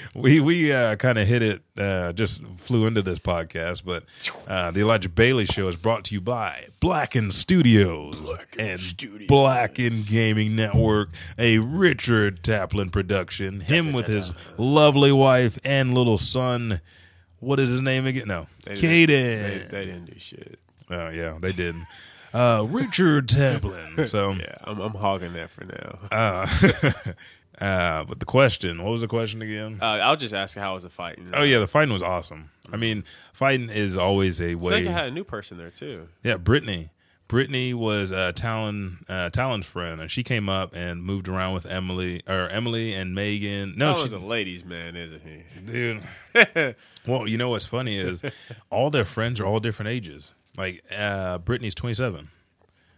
[0.15, 4.05] we we uh, kind of hit it, uh, just flew into this podcast, but
[4.47, 8.15] uh, the Elijah Bailey Show is brought to you by Blacken Studios
[8.59, 9.27] and Studios.
[9.27, 13.61] Blacken Gaming Network, a Richard Taplin production.
[13.63, 16.83] Him with his lovely wife and little son.
[17.41, 18.29] What is his name again?
[18.29, 19.07] No, They, Caden.
[19.07, 20.59] they, they didn't do shit.
[20.91, 21.75] Oh yeah, they did.
[22.37, 24.09] Uh, Richard Taplin.
[24.09, 25.99] So, Yeah, I'm, I'm hogging that for now.
[26.13, 26.47] uh,
[27.65, 29.79] uh, but the question, what was the question again?
[29.81, 31.19] Uh, I'll just ask how was the fight.
[31.33, 32.51] Oh yeah, the fighting was awesome.
[32.73, 34.71] I mean, fighting is always a I way.
[34.71, 36.09] think I had a new person there too.
[36.23, 36.91] Yeah, Brittany.
[37.29, 41.67] Brittany was uh, Talon uh, Talon's friend, and she came up and moved around with
[41.67, 43.75] Emily or Emily and Megan.
[43.77, 45.43] No, That was she, a ladies' man, isn't he?
[45.65, 46.77] dude.
[47.07, 48.23] well, you know what's funny is
[48.71, 50.35] all their friends are all different ages.
[50.57, 52.29] Like uh, Brittany's twenty seven.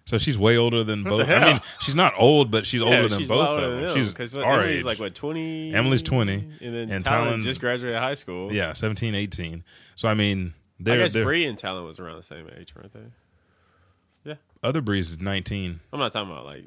[0.05, 1.29] So she's way older than both.
[1.29, 3.83] I mean, she's not old, but she's older than she's both older of them.
[3.83, 4.85] them, She's 'cause our Emily's age.
[4.85, 5.75] like what twenty.
[5.75, 8.51] Emily's 20, and then and Talon just graduated high school.
[8.51, 9.65] Yeah, 17, 18.
[9.97, 13.01] So I mean, I guess Bree and Talon was around the same age, weren't they?
[14.31, 14.35] Yeah.
[14.63, 15.81] Other Breeze is 19.
[15.93, 16.65] I'm not talking about like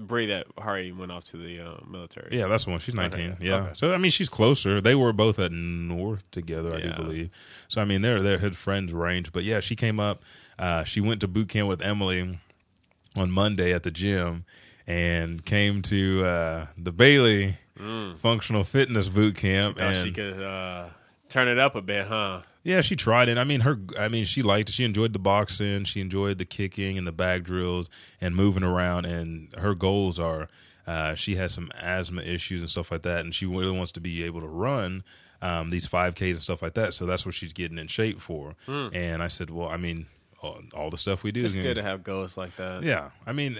[0.00, 2.36] Bree that Hari went off to the uh, military.
[2.38, 2.80] Yeah, that's the one.
[2.80, 3.32] She's 19.
[3.32, 3.46] Okay.
[3.46, 3.54] Yeah.
[3.56, 3.70] Okay.
[3.74, 4.80] So I mean, she's closer.
[4.80, 6.96] They were both at North together, I Yeah.
[6.96, 7.30] do believe.
[7.68, 9.32] So I mean, they're they're his friends range.
[9.32, 10.22] But yeah, she came up.
[10.58, 12.38] Uh, she went to boot camp with Emily
[13.16, 14.44] on Monday at the gym,
[14.86, 17.56] and came to uh, the Bailey
[18.18, 19.78] Functional Fitness Boot Camp.
[19.78, 20.02] Thought and Mm.
[20.04, 20.88] she could uh,
[21.28, 22.40] turn it up a bit, huh?
[22.62, 23.38] Yeah, she tried it.
[23.38, 23.78] I mean, her.
[23.98, 24.72] I mean, she liked it.
[24.72, 25.84] She enjoyed the boxing.
[25.84, 27.88] She enjoyed the kicking and the bag drills
[28.20, 29.06] and moving around.
[29.06, 30.48] And her goals are,
[30.86, 34.00] uh, she has some asthma issues and stuff like that, and she really wants to
[34.00, 35.04] be able to run
[35.40, 36.92] um, these five Ks and stuff like that.
[36.92, 38.54] So that's what she's getting in shape for.
[38.68, 40.04] And I said, well, I mean,
[40.42, 42.82] all, all the stuff we do It's is good to have goals like that.
[42.82, 43.58] yeah, I mean,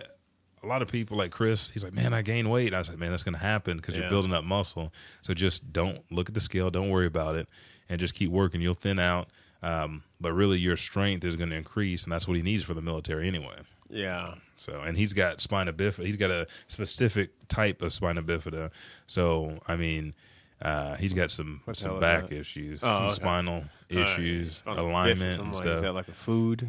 [0.62, 1.70] a lot of people like Chris.
[1.70, 2.74] He's like, man, I gained weight.
[2.74, 4.02] I was like, man, that's going to happen because Yeah.
[4.02, 4.92] you're building up muscle.
[5.22, 6.68] So just don't look at the scale.
[6.70, 7.48] Don't worry about it,
[7.90, 8.62] and just keep working.
[8.62, 9.28] You'll thin out,
[9.62, 12.72] um, but really your strength is going to increase, and that's what he needs for
[12.72, 13.56] the military anyway.
[13.90, 14.36] Yeah.
[14.56, 16.06] So, and he's got spina bifida.
[16.06, 18.70] He's got a specific type of spina bifida.
[19.06, 20.14] So, I mean.
[20.62, 22.36] Uh, he's got some What some back that?
[22.36, 23.14] issues, Oh, some okay.
[23.14, 25.76] spinal issues, On the alignment, and something like- stuff.
[25.76, 26.68] Is that like a food?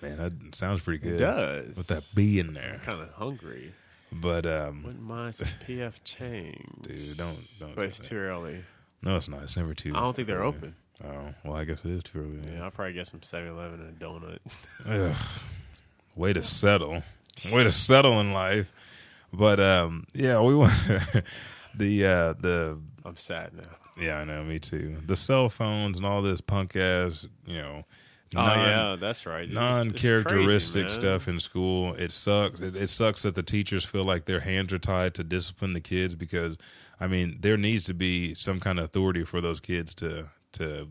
[0.00, 1.14] Man, that sounds pretty good.
[1.14, 1.76] It does.
[1.76, 2.80] with that B in there.
[2.84, 3.72] kind of hungry.
[4.12, 6.62] But um, Wouldn't mind some PF change.
[6.82, 7.74] Dude, don't don't.
[7.74, 8.08] But do it's that.
[8.10, 8.62] too early.
[9.02, 9.42] No, it's not.
[9.42, 9.92] It's never too.
[9.94, 10.48] I don't think they're early.
[10.56, 10.74] open.
[11.04, 12.54] Oh well, I guess it is too early.
[12.56, 14.38] Yeah, I'll probably get some 7-Eleven and a donut.
[15.12, 15.16] Ugh.
[16.14, 17.02] Way to settle.
[17.52, 18.72] Way to settle in life.
[19.32, 20.72] But um, yeah, we want
[21.74, 23.64] the uh, the I'm sad now.
[24.00, 24.96] yeah, I know, me too.
[25.06, 27.84] The cell phones and all this punk ass, you know,
[28.34, 29.48] Oh non- yeah, that's right.
[29.48, 31.94] Non-characteristic stuff in school.
[31.94, 32.60] It sucks.
[32.60, 35.80] It, it sucks that the teachers feel like their hands are tied to discipline the
[35.80, 36.56] kids because,
[37.00, 40.88] I mean, there needs to be some kind of authority for those kids to to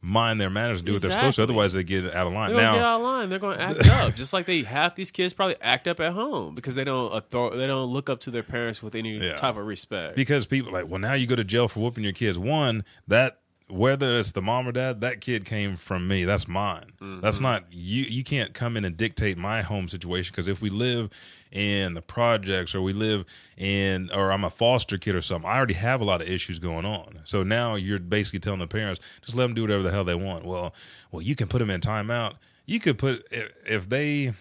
[0.00, 1.42] mind their manners and do what they're supposed to.
[1.42, 2.50] Otherwise, they get out of line.
[2.54, 3.28] They're gonna get Now, out of line.
[3.28, 6.54] They're gonna act up, just like they half these kids probably act up at home
[6.54, 9.34] because they don't author- they don't look up to their parents with any Yeah.
[9.34, 10.14] type of respect.
[10.16, 12.38] because people like, well, now you go to jail for whooping your kids.
[12.38, 13.40] One that.
[13.70, 16.24] Whether it's the mom or dad, that kid came from me.
[16.24, 16.86] That's mine.
[17.02, 17.20] Mm-hmm.
[17.20, 18.04] That's not you.
[18.04, 21.10] You can't come in and dictate my home situation because if we live
[21.50, 23.24] in the projects or we live
[23.56, 26.58] in or I'm a foster kid or something, I already have a lot of issues
[26.58, 27.20] going on.
[27.24, 30.14] So now you're basically telling the parents just let them do whatever the hell they
[30.14, 30.44] want.
[30.44, 30.74] Well,
[31.10, 32.34] well, you can put them in timeout.
[32.66, 34.34] You could put if, they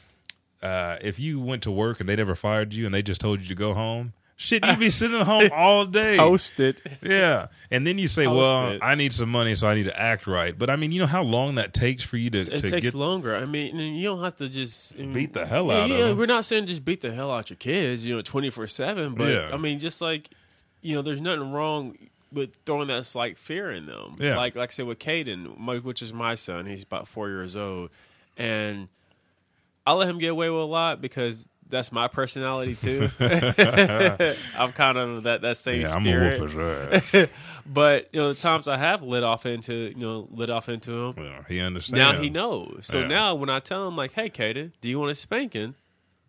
[0.62, 3.41] uh, if you went to work and they never fired you and they just told
[3.41, 4.13] you to go home.
[4.39, 6.15] Shit, you'd be sitting at home all day.
[6.15, 6.80] Post it.
[7.02, 7.47] Yeah.
[7.71, 8.80] And then you say, Post well, it.
[8.84, 10.56] I need some money, so I need to act right.
[10.58, 12.88] But I mean, you know how long that takes for you to, It to takes
[12.88, 12.93] get.
[12.93, 13.36] longer.
[13.36, 15.97] I mean, you don't have to just I mean, Beat the hell yeah, out of
[15.97, 16.17] yeah, them.
[16.19, 19.15] We're not saying just beat the hell out your kids, you know, twenty four seven.
[19.15, 19.50] But Yeah.
[19.52, 20.30] I mean, just like
[20.84, 21.97] you know, there's nothing wrong
[22.32, 24.17] with throwing that slight fear in them.
[24.19, 24.38] Yeah.
[24.38, 26.67] Like like I said with Caden, which is my son.
[26.67, 27.89] He's about four years old,
[28.38, 28.88] and
[29.88, 33.10] I let him get away with a lot because that's my personality too.
[33.20, 36.54] I'm kind of that that same Yeah, I'm a spirit.
[37.14, 37.30] whoop.
[37.70, 40.92] But you know, the times I have lit off into you know lit off into
[41.08, 41.16] him.
[41.18, 41.98] Well, he understands.
[41.98, 42.86] Now he knows.
[42.88, 43.08] So Yeah.
[43.08, 45.76] now when I tell him like, "Hey, Kaden, do you want a spanking?"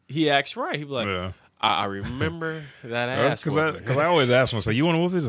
[0.08, 0.74] He acts right.
[0.76, 1.32] He'd be like, Yeah.
[1.60, 4.84] I, "I remember that ass." because I, whooping." 'cause I always ask him, say, you
[4.84, 5.28] want to whoop his?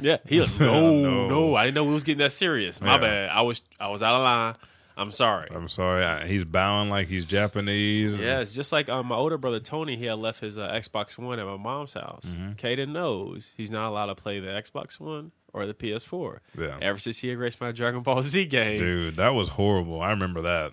[0.00, 1.28] Yeah, he was no, No.
[1.28, 2.80] no, I didn't know we was getting that serious.
[2.82, 3.30] My bad.
[3.30, 4.54] I was I was out of line.
[4.96, 5.48] I'm sorry.
[5.50, 6.04] I'm sorry.
[6.04, 8.14] I, he's bowing like he's Japanese.
[8.14, 9.96] Yeah, it's just like um, my older brother Tony.
[9.96, 12.24] He had left his uh, Xbox One at my mom's house.
[12.26, 12.52] Mm-hmm.
[12.52, 16.38] Kaden knows he's not allowed to play the Xbox One or the PS4.
[16.58, 16.78] Yeah.
[16.80, 20.00] Ever since he erased my Dragon Ball Z games, Dude, that was horrible.
[20.00, 20.72] I remember that.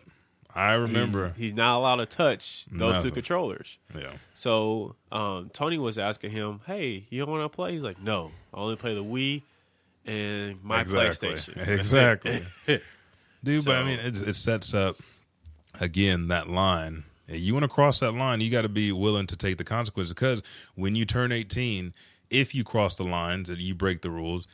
[0.56, 1.30] I remember.
[1.30, 3.10] he's, he's not allowed to touch those Nothing.
[3.10, 3.80] two controllers.
[3.98, 4.12] yeah.
[4.34, 8.32] So um, Tony was asking him, "Hey, you don't want to play?" He's like, "No,
[8.54, 9.42] I only play the Wii
[10.06, 11.30] and my exactly.
[11.30, 12.46] PlayStation." Exactly.
[13.44, 14.98] Dude, but I mean, it's, it sets up
[15.80, 17.04] again that line.
[17.28, 20.14] You want to cross that line, you got to be willing to take the consequences.
[20.14, 20.44] Because
[20.76, 21.94] when you turn eighteen,
[22.30, 24.48] if you cross the lines and you break the rules,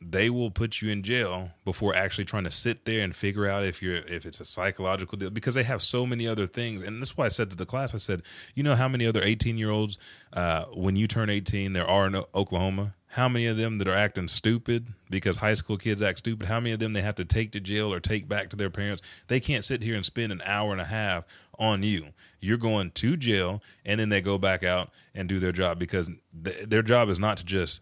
[0.00, 3.64] they will put you in jail before actually trying to sit there and figure out
[3.64, 7.00] if you're if it's a psychological deal because they have so many other things and
[7.00, 8.22] that's why I said to the class I said
[8.54, 9.96] you know how many other 18 year olds
[10.32, 13.94] uh, when you turn 18 there are in Oklahoma how many of them that are
[13.94, 17.24] acting stupid because high school kids act stupid how many of them they have to
[17.24, 19.02] take to jail or take back to their parents?
[19.26, 21.24] They can't sit here and spend an hour and a half
[21.58, 22.10] on you.
[22.40, 26.08] You're going to jail and then they go back out and do their job because
[26.44, 27.80] th- their job is not to just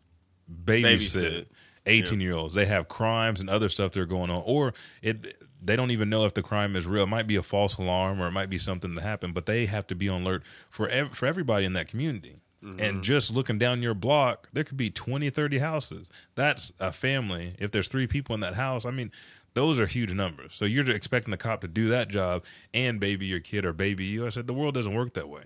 [0.50, 1.22] babysit.
[1.22, 1.46] Babysit.
[1.86, 5.42] 18 year olds they have crimes and other stuff that are going on or it
[5.62, 7.04] they don't even know if the crime is real.
[7.04, 9.66] It might be a false alarm or it might be something that happened but they
[9.66, 13.00] have to be on alert for ev- for everybody in that community and mm-hmm.
[13.02, 17.70] just looking down your block there could be 20 30 houses that's a family if
[17.70, 19.12] there's three people in that house i mean
[19.58, 20.54] those are huge numbers.
[20.54, 24.04] So you're expecting the cop to do that job and baby your kid or baby
[24.04, 24.24] you.
[24.24, 25.42] I said the world doesn't work that way.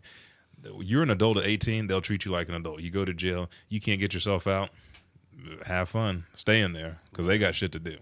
[0.81, 2.83] You're an adult at 18, they'll treat you like an adult.
[2.83, 4.69] You go to jail, you can't get yourself out.
[5.67, 7.97] Have fun, stay in there because they got shit to do.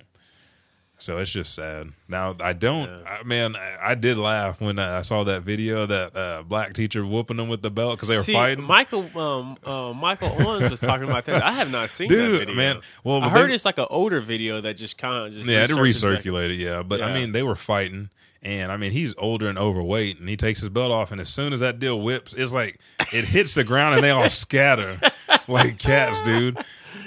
[1.01, 1.89] So it's just sad.
[2.09, 3.19] Now I don't, Yeah.
[3.21, 3.57] I, man.
[3.57, 7.49] I, I did laugh when I saw that video that uh, black teacher whooping them
[7.49, 8.63] with the belt because they were See, fighting.
[8.65, 11.43] Michael, um, uh, Michael Owens was talking about that.
[11.43, 12.55] I have not seen Dude, that video.
[12.55, 15.47] man, well, I they- heard it's like an older video that just kind of just
[15.49, 16.51] Yeah, to resurfaces back.
[16.51, 16.55] it.
[16.57, 18.11] Yeah, but I mean, they were fighting,
[18.43, 21.31] and I mean, he's older and overweight, and he takes his belt off, and as
[21.31, 22.79] soon as that deal whips, it's like
[23.11, 25.01] it hits the ground, and they all scatter
[25.49, 26.59] like cats, dude.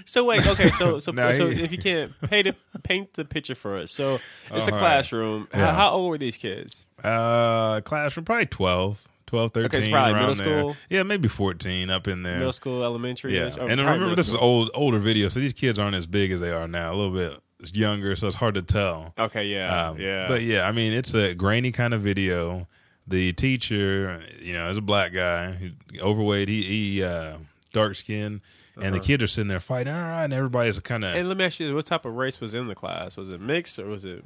[0.06, 3.78] So wait, okay, so so, so if you can't paint the paint the picture for
[3.78, 4.20] us, so
[4.52, 5.48] it's a classroom.
[5.54, 5.76] How, Yeah.
[5.76, 6.86] how old were these kids?
[7.04, 9.66] Uh, classroom probably 12, 12, 13.
[9.66, 10.46] Okay, it's probably middle there.
[10.46, 10.76] school?
[10.89, 12.38] Yeah, maybe fourteen up in there.
[12.38, 13.36] Middle school, elementary.
[13.36, 14.44] yeah, or and probably remember this is school?
[14.46, 16.94] old older video, so these kids aren't as big as they are now.
[16.94, 17.39] A little bit
[17.74, 19.13] younger, so it's hard to tell.
[19.18, 20.28] Okay, yeah, Um, yeah.
[20.28, 22.68] But yeah, I mean, it's a grainy kind of video.
[23.08, 26.48] The teacher, you know, is a black guy, overweight.
[26.48, 27.38] He, he uh,
[27.74, 28.42] dark skin,
[28.82, 29.94] and the kids are sitting there fighting.
[29.94, 32.40] All right, and everybody's kind of and let me ask you, what type of race
[32.42, 33.16] was in the class?
[33.18, 34.24] Was it mixed or was it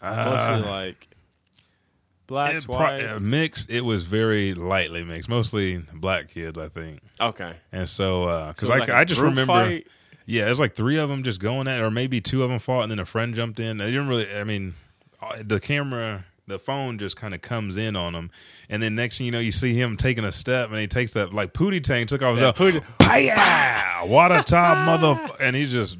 [0.00, 0.24] uh,
[0.54, 1.08] mostly like
[2.26, 3.22] blacks, whites?
[3.22, 3.70] mixed.
[3.70, 7.00] It was very lightly mixed, mostly black kids, I think.
[7.20, 9.86] okay, And so, because So it I, like I just remember, fight?
[10.26, 12.50] yeah, it was like three of them just going at, it, or maybe two of
[12.50, 13.78] them fought, and then a friend jumped in.
[13.78, 14.34] They didn't really.
[14.34, 14.74] I mean,
[15.20, 18.30] uh, the camera, the phone just kind of comes in on him,
[18.68, 21.12] and then next thing you know, you see him taking a step, and he takes
[21.12, 22.38] that like Pootie Tang took off.
[22.38, 25.96] Yeah, his pow, water top mother, and he's just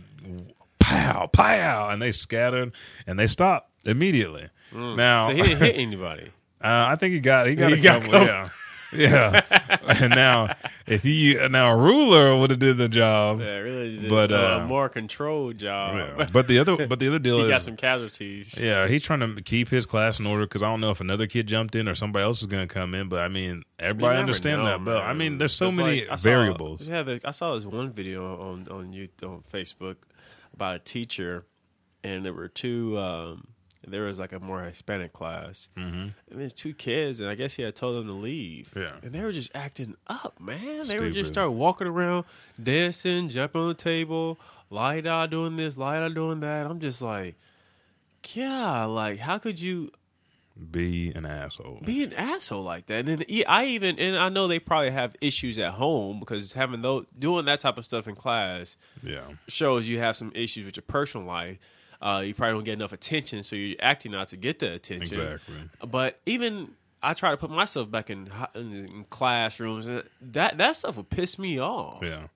[0.80, 2.72] pow, pow, and they scattered
[3.06, 4.48] and they stopped immediately.
[4.72, 5.26] Now, Mm.
[5.26, 6.24] so he didn't hit anybody.
[6.62, 8.20] uh, I think he got he got He a got couple.
[8.24, 8.48] Yeah,
[8.92, 9.40] yeah.
[10.00, 10.54] and now,
[10.86, 13.40] if he now a ruler would have did the job.
[13.40, 15.96] Yeah, really, did But, a uh, more controlled job.
[16.18, 16.28] Yeah.
[16.32, 18.62] But the other, but the other deal he got some casualties.
[18.62, 21.26] yeah, he's trying to keep his class in order because I don't know if another
[21.26, 23.08] kid jumped in or somebody else is going to come in.
[23.08, 24.84] But I mean, everybody understand know, that.
[24.84, 26.82] But I mean, there's so It's many like- saw- variables.
[26.82, 29.96] yeah, the, I saw this one video on on you on Facebook
[30.54, 31.44] about a teacher,
[32.04, 32.98] and there were two.
[32.98, 33.48] Um,
[33.86, 35.94] there was like a more Hispanic class, mm-hmm.
[36.00, 38.72] and there's two kids, and I guess he had told them to leave.
[38.76, 38.94] Yeah.
[39.02, 40.58] and they were just acting up, man.
[40.60, 41.14] They were Stupid.
[41.14, 42.24] just start walking around,
[42.62, 44.38] dancing, jumping on the table,
[44.70, 46.66] light out doing this, light out doing that.
[46.66, 47.34] I'm just like,
[48.34, 49.90] yeah, like how could you
[50.70, 51.80] Be an asshole.
[51.84, 53.06] be an asshole like that.
[53.06, 56.82] And then I even and I know they probably have issues at home because having
[56.82, 60.76] those doing that type of stuff in class yeah, shows you have some issues with
[60.76, 61.58] your personal life.
[62.02, 65.20] Uh, you probably don't get enough attention, so you're acting out to get the attention.
[65.20, 65.54] exactly.
[65.88, 70.74] But even I try to put myself back in, in, in classrooms, and that that
[70.76, 72.26] stuff would piss me off Yeah,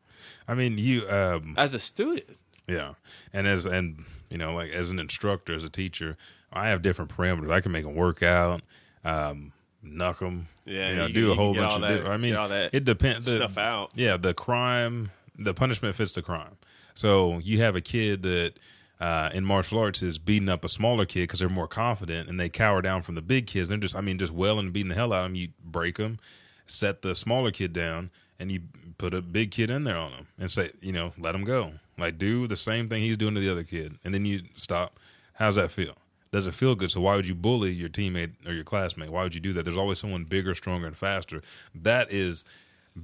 [0.46, 1.08] I mean, you.
[1.10, 2.38] Um, as a student.
[2.68, 2.94] Yeah,
[3.32, 6.16] and as and you know, like as an instructor, as a teacher,
[6.52, 7.50] I have different parameters.
[7.50, 8.62] I can make them work out,
[9.04, 9.52] um,
[9.84, 11.80] knuck them, Yeah, you know, you do a whole bunch of.
[11.80, 13.26] that- different- I mean, all that it depends.
[13.26, 13.90] the- stuff out.
[13.94, 16.56] Yeah, the crime, the punishment fits the crime.
[16.94, 18.54] So you have a kid that.
[18.98, 22.40] Uh, in martial arts is beating up a smaller kid because they're more confident and
[22.40, 23.68] they cower down from the big kids.
[23.68, 25.34] They're just, I mean, just welling and beating the hell out of them.
[25.34, 26.18] You break them,
[26.66, 28.60] set the smaller kid down, and you
[28.96, 31.72] put a big kid in there on him and say, you know, let him go.
[31.98, 34.98] Like do the same thing he's doing to the other kid, and then you stop.
[35.34, 35.94] How's that feel?
[36.30, 36.90] Does it feel good?
[36.90, 39.10] So why would you bully your teammate or your classmate?
[39.10, 39.64] Why would you do that?
[39.64, 41.40] There's always someone bigger, stronger, and faster.
[41.74, 42.44] That is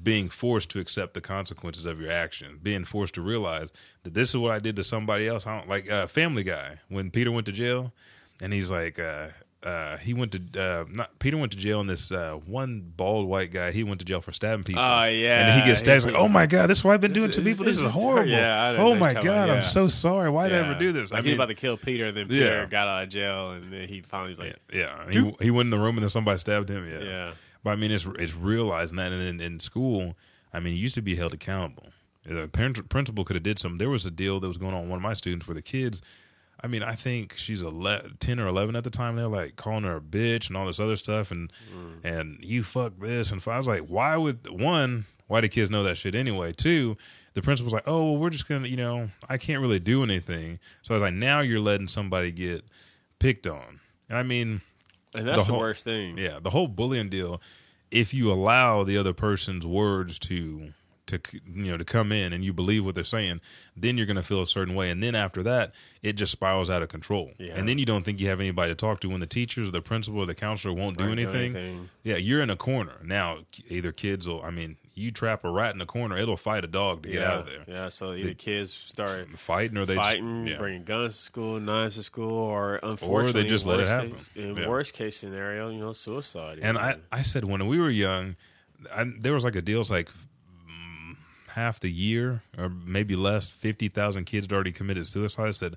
[0.02, 3.70] being forced to accept the consequences of your action, being forced to realize
[4.04, 5.46] that this is what I did to somebody else.
[5.46, 7.92] I don't like uh, Family Guy when Peter went to jail,
[8.40, 9.28] and he's like, uh,
[9.62, 13.28] uh, he went to uh, not Peter went to jail, and this uh, one bald
[13.28, 14.82] white guy he went to jail for stabbing people.
[14.82, 15.46] Oh, yeah.
[15.52, 16.04] and he gets stabbed.
[16.04, 17.64] He- like, oh my god, this is what I've been doing to people.
[17.64, 18.28] This this is horrible.
[18.28, 20.30] yeah, oh my god, about, I'm so sorry.
[20.30, 21.12] Why did I ever do this?
[21.12, 22.38] Like I he mean, about to kill Peter, and then Yeah.
[22.46, 25.66] Peter got out of jail, and then he finally was like, Yeah, he he went
[25.68, 26.88] in the room and then somebody stabbed him.
[26.88, 27.32] Yeah, Yeah.
[27.62, 30.16] But I mean, it's it's realizing that, and in, in school,
[30.52, 31.90] I mean, you used to be held accountable.
[32.24, 33.78] The parent, principal could have did something.
[33.78, 35.62] There was a deal that was going on with one of my students where the
[35.62, 36.02] kids.
[36.64, 39.16] I mean, I think she's 11, 10 or eleven at the time.
[39.16, 42.04] They're like calling her a bitch and all this other stuff, and mm.
[42.04, 45.06] and you fuck this and I was like, why would one?
[45.26, 46.52] Why do kids know that shit anyway?
[46.52, 46.96] Two,
[47.34, 50.58] the principal's like, oh, well, we're just gonna, you know, I can't really do anything.
[50.82, 52.64] So I was like, now you're letting somebody get
[53.18, 54.60] picked on, and I mean,
[55.14, 56.16] and that's the, whole- worst thing.
[56.18, 57.40] yeah, the whole bullying deal.
[57.90, 60.72] If you allow the other person's words to
[61.06, 61.18] to
[61.52, 63.40] you know to come in and you believe what they're saying,
[63.76, 66.70] then you're going to feel a certain way, and then after that, it just spirals
[66.70, 67.32] out of control.
[67.38, 67.52] Yeah.
[67.54, 69.72] And then you don't think you have anybody to talk to when the teachers or
[69.72, 71.56] the principal or the counselor won't do anything.
[71.56, 71.88] anything.
[72.02, 73.38] Yeah, you're in a corner now.
[73.68, 76.68] Either kids will, I mean, you trap a rat in the corner, it'll fight a
[76.68, 77.64] dog to yeah, get out of there.
[77.66, 80.58] Yeah, so either kids start Fighting or they fighting, just, yeah.
[80.58, 84.12] bringing guns to school, knives to school, or unfortunately, they just let it happen.
[84.12, 84.68] Case, in Yeah.
[84.68, 86.58] worst case scenario, you know, suicide.
[86.60, 86.96] And you I.
[87.10, 88.36] I said when we were young,
[88.94, 89.80] I, there was like a deal.
[89.80, 90.10] It's like
[90.68, 91.16] mm,
[91.48, 93.48] half the year or maybe less.
[93.48, 95.48] Fifty thousand kids had already committed suicide.
[95.48, 95.76] I said,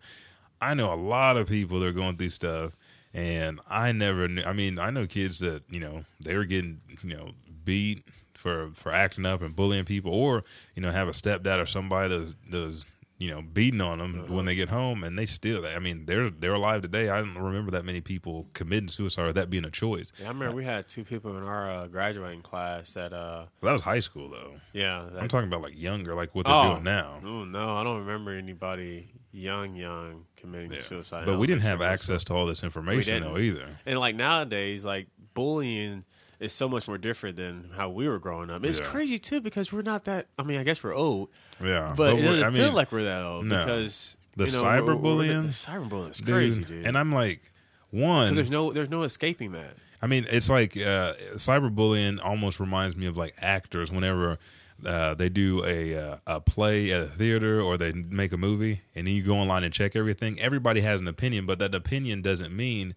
[0.61, 2.75] I know a lot of people that are going through stuff,
[3.13, 4.43] and I never knew.
[4.43, 7.31] I mean, I know kids that you know they were getting you know
[7.63, 8.03] beat
[8.45, 10.43] for for acting up and bullying people, or
[10.75, 12.85] you know have a stepdad or somebody that was, that was
[13.17, 15.65] you know beating on them when they get home, and they still.
[15.65, 17.09] I mean, they're they're alive today.
[17.09, 20.11] I don't remember that many people committing suicide or that being a choice.
[20.19, 23.71] Yeah, I remember we had two people in our uh, graduating class that, uh, That
[23.71, 24.53] was high school though.
[24.73, 26.73] yeah, that, I'm talking about like younger, like what they're Oh.
[26.73, 27.19] doing now.
[27.25, 30.81] Oh no, I don't remember anybody young, young committing Yeah.
[30.81, 31.25] suicide.
[31.25, 33.67] But we didn't have access to all this information though either.
[33.87, 36.05] And like nowadays, like bullying
[36.39, 38.63] is so much more different than how we were growing up.
[38.63, 38.85] It's Yeah.
[38.85, 40.27] crazy too because we're not that.
[40.37, 41.29] I mean, I guess we're old,
[41.63, 43.57] Yeah, but, it we- doesn't I mean, feel like we're that old no.
[43.65, 45.43] because The you know, cyberbullying?
[45.43, 46.85] The, cyberbullying is crazy, dude.
[46.85, 47.51] And I'm like,
[47.91, 49.75] one, there's no there's no escaping that.
[50.01, 54.37] I mean, it's like uh, cyberbullying almost reminds me of like actors whenever
[54.85, 58.81] uh, they do a uh, a play at a theater or they make a movie,
[58.93, 60.39] and then you go online and check everything.
[60.39, 62.93] Everybody has an opinion, but that opinion doesn't mean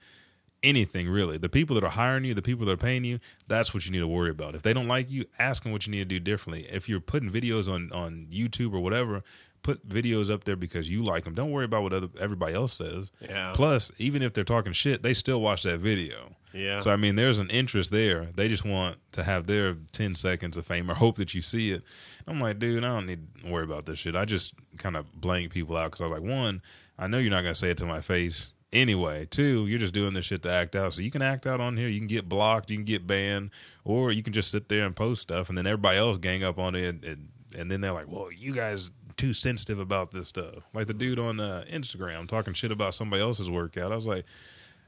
[0.63, 1.39] anything really.
[1.39, 3.93] The people that are hiring you, the people that are paying you, that's what you
[3.93, 4.55] need to worry about.
[4.55, 6.67] If they don't like you, ask them what you need to do differently.
[6.71, 9.23] If you're putting videos on on YouTube or whatever,
[9.63, 11.35] put videos up there because you like them.
[11.35, 13.11] Don't worry about what other everybody else says.
[13.21, 13.53] Yeah.
[13.55, 16.37] Plus, even if they're talking shit, they still watch that video.
[16.53, 16.81] Yeah.
[16.81, 18.29] So I mean, there's an interest there.
[18.35, 21.71] They just want to have their ten seconds of fame or hope that you see
[21.71, 21.83] it.
[22.27, 24.17] I'm like, dude, I don't need to worry about this shit.
[24.17, 26.63] I just kind of blank people out because I was like, one,
[26.99, 29.27] I know you're not gonna say it to my face anyway.
[29.31, 30.95] Two, you're just doing this shit to act out.
[30.95, 31.89] So you can act out on here.
[31.89, 32.71] You can get blocked.
[32.71, 33.51] You can get banned,
[33.85, 36.59] or you can just sit there and post stuff, and then everybody else gang up
[36.59, 40.29] on it, and, and, and then they're like, well, you guys too sensitive about this
[40.29, 40.55] stuff.
[40.75, 43.93] Like the dude on uh, Instagram talking shit about somebody else's workout.
[43.93, 44.25] I was like.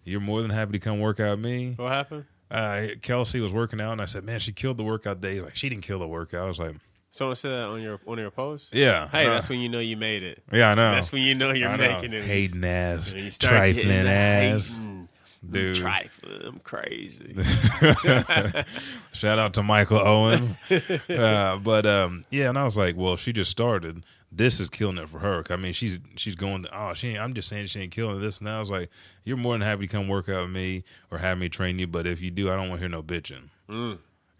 [0.02, 2.24] You're more than happy to come work out with me What happened?
[2.50, 5.42] uh, Kelsey was working out, and I said, "Man, she killed the workout day." He's
[5.42, 6.44] like, she didn't kill the workout.
[6.44, 6.74] I was like,
[7.12, 8.72] Someone said that on your on your post.
[8.72, 10.42] "Yeah, Hey, that's when you know you made it.
[10.52, 10.92] yeah, I know.
[10.92, 11.88] That's when you know you're I know.
[11.92, 12.24] making it.
[12.24, 15.08] hating ass, you start trifling ass, hating.
[15.50, 17.34] dude." Trifling, I'm crazy.
[19.12, 20.56] Shout out to Michael Owen.
[21.08, 24.04] uh, but um, yeah, and I was like, well, she just started.
[24.32, 25.42] This is killing it for her.
[25.50, 26.62] I mean, she's she's going.
[26.62, 27.08] To oh, she.
[27.08, 28.38] Ain't, I'm just saying she ain't killing this.
[28.38, 28.88] And I was like,
[29.24, 31.88] you're more than happy to come work out with me or have me train you.
[31.88, 33.48] But if you do, I don't want to hear no bitching.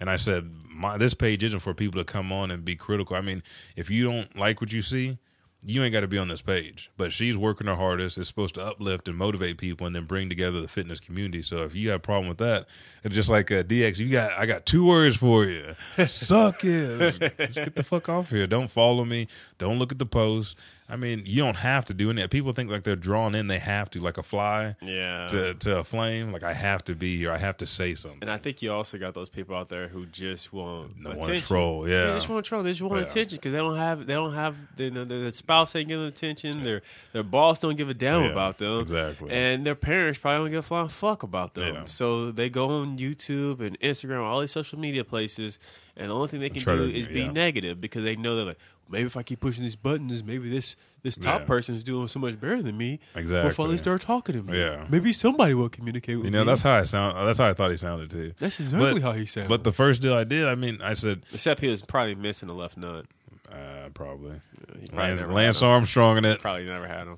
[0.01, 3.17] And I said, my this page isn't for people to come on and be critical.
[3.17, 3.43] I mean,
[3.77, 5.19] if you don't like what you see,
[5.63, 6.91] you ain't got to be on this page.
[6.97, 8.17] But she's working her hardest.
[8.17, 11.43] It's supposed to uplift and motivate people, and then bring together the fitness community.
[11.43, 12.67] So if you have a problem with that,
[13.05, 13.99] it's just like uh, DX.
[13.99, 15.75] You got, I got two words for you:
[16.07, 17.39] suck it.
[17.39, 18.47] Just get the fuck off here.
[18.47, 19.29] Don't follow me.
[19.59, 20.57] Don't look at the post.
[20.91, 22.27] I mean, you don't have to do any.
[22.29, 23.47] People think like they're drawn in.
[23.47, 25.27] They have to, like a fly yeah.
[25.29, 26.33] to to a flame.
[26.33, 27.31] Like I have to be here.
[27.33, 28.23] I have to say something.
[28.23, 31.47] and I think you also got those people out there who just want No attention.
[31.47, 31.83] troll.
[31.83, 32.63] They just want to troll.
[32.63, 33.09] They just want Yeah.
[33.11, 36.09] attention because they don't have they don't have the, the, the spouse ain't giving them
[36.13, 36.63] attention.
[36.63, 36.83] Their
[37.13, 38.81] their boss don't give a damn Yeah, about them.
[38.81, 39.31] exactly.
[39.31, 41.75] And their parents probably don't give a flying fuck about them.
[41.75, 41.85] Yeah.
[41.87, 45.59] So they go on YouTube and Instagram, all these social media places,
[45.97, 47.31] and the only thing they can do to- is be yeah.
[47.31, 48.59] negative because they know they're like,
[48.91, 51.47] maybe if I keep pushing these buttons, maybe this this top Yeah.
[51.47, 53.01] person is doing so much better than me.
[53.15, 53.53] Will Exactly.
[53.55, 54.59] finally start talking to me.
[54.59, 54.85] Yeah.
[54.91, 56.29] Maybe somebody will communicate with me.
[56.29, 56.39] You me.
[56.41, 57.17] know, that's how I sound.
[57.27, 58.33] That's how I thought he sounded too.
[58.39, 59.49] That's exactly But- how he sounded.
[59.49, 62.49] But the first deal I did, I mean, I said Except he was probably missing
[62.49, 63.07] the left nut.
[63.51, 64.41] uh, probably
[64.81, 65.63] He probably Lance, Lance.
[65.63, 66.41] Armstrong in it.
[66.41, 67.17] Probably never had him.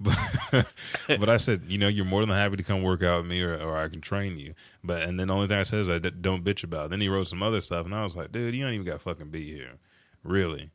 [0.00, 0.16] But,
[1.08, 3.40] but I said, you know, you're more than happy to come work out with me,
[3.42, 4.54] or, or I can train you.
[4.82, 6.86] But and then the only thing I said is I d- don't bitch about.
[6.86, 6.90] It.
[6.90, 8.94] Then he wrote some other stuff, and I was like, dude, you don't even got
[8.94, 9.74] to fucking be here,
[10.22, 10.70] really.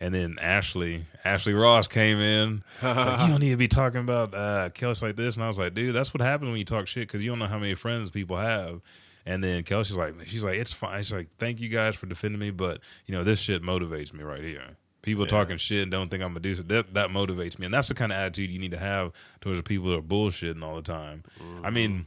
[0.00, 2.62] And then Ashley, Ashley Ross came in.
[2.82, 5.34] Like, you don't need to be talking about uh, Kelsey like this.
[5.34, 7.40] And I was like, dude, that's what happens when you talk shit because you don't
[7.40, 8.80] know how many friends people have.
[9.26, 11.02] And then Kelsey's like, she's like, it's fine.
[11.02, 14.22] She's like, thank you guys for defending me, but you know, this shit motivates me
[14.22, 14.76] right here.
[15.02, 15.30] People Yeah.
[15.30, 16.68] talking shit and don't think I'm gonna do it.
[16.68, 19.58] That that motivates me, and that's the kind of attitude you need to have towards
[19.58, 21.22] the people that are bullshitting all the time.
[21.62, 22.06] I mean,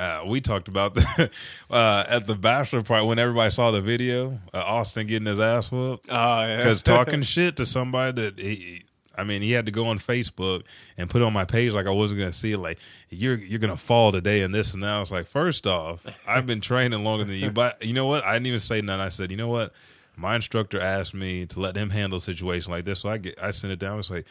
[0.00, 1.30] uh, we talked about the,
[1.70, 5.70] uh, at the bachelor party when everybody saw the video, uh, Austin getting his ass
[5.70, 6.12] whooped Oh
[6.46, 6.56] yeah.
[6.56, 8.84] because talking shit to somebody that he,
[9.16, 10.62] I mean, he had to go on Facebook
[10.96, 12.58] and put on my page like I wasn't going to see it.
[12.58, 12.78] Like
[13.10, 14.90] you're you're going to fall today and this and that.
[14.90, 18.24] I was like, first off, I've been training longer than you, but you know what?
[18.24, 19.02] I didn't even say nothing.
[19.02, 19.72] I said, you know what?
[20.16, 23.38] My instructor asked me to let him handle a situation like this, so I get
[23.42, 23.94] I sent it down.
[23.94, 24.26] I was like,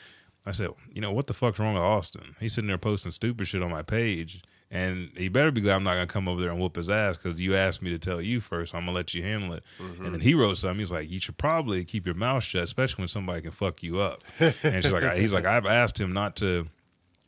[0.45, 2.35] I said, you know what the fuck's wrong with Austin?
[2.39, 4.41] He's sitting there posting stupid shit on my page.
[4.71, 7.17] And he better be glad I'm not gonna come over there and whoop his ass
[7.17, 8.75] because you asked me to tell you first.
[8.75, 9.63] I'm gonna let you handle it.
[9.79, 10.05] Mm-hmm.
[10.05, 10.77] And then he wrote something.
[10.77, 13.99] He's like, you should probably keep your mouth shut, especially when somebody can fuck you
[13.99, 14.21] up.
[14.39, 14.53] and
[14.83, 16.67] she's like, he's like, I've asked him not to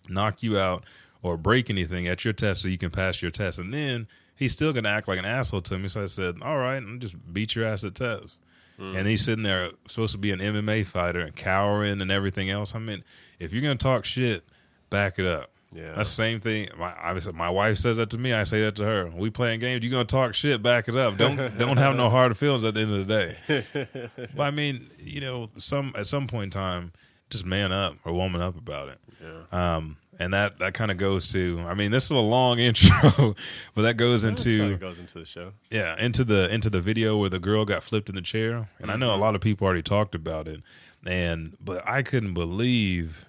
[0.08, 0.84] knock you out
[1.24, 3.58] or break anything at your test so you can pass your test.
[3.58, 5.88] And then he's still gonna act like an asshole to me.
[5.88, 8.38] So I said, all right, I'm just beat your ass at test.
[8.82, 12.74] And he's sitting there supposed to be an MMA fighter and cowering and everything else.
[12.74, 13.04] I mean,
[13.38, 14.44] if you're gonna talk shit,
[14.90, 15.52] back it up.
[15.74, 15.94] Yeah.
[15.96, 16.70] That's the same thing.
[16.78, 18.34] My obviously, my wife says that to me.
[18.34, 19.10] I say that to her.
[19.10, 19.84] We playing games.
[19.84, 20.62] You gonna talk shit?
[20.62, 21.18] Back it up.
[21.18, 24.18] Don't don't have no hard feelings at the end of the day.
[24.36, 26.92] but I mean, you know, some at some point in time,
[27.30, 29.00] just man up or woman up about it.
[29.22, 29.76] Yeah.
[29.76, 31.64] Um, and that that kind of goes to.
[31.68, 33.36] I mean, this is a long intro,
[33.74, 35.54] but that goes into goes into the show.
[35.70, 38.92] yeah, into the into the video where the girl got flipped in the chair, and
[38.92, 40.62] I know a lot of people already talked about it,
[41.06, 43.26] and but I couldn't believe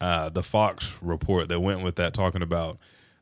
[0.00, 2.78] uh, the Fox report that went with that, talking about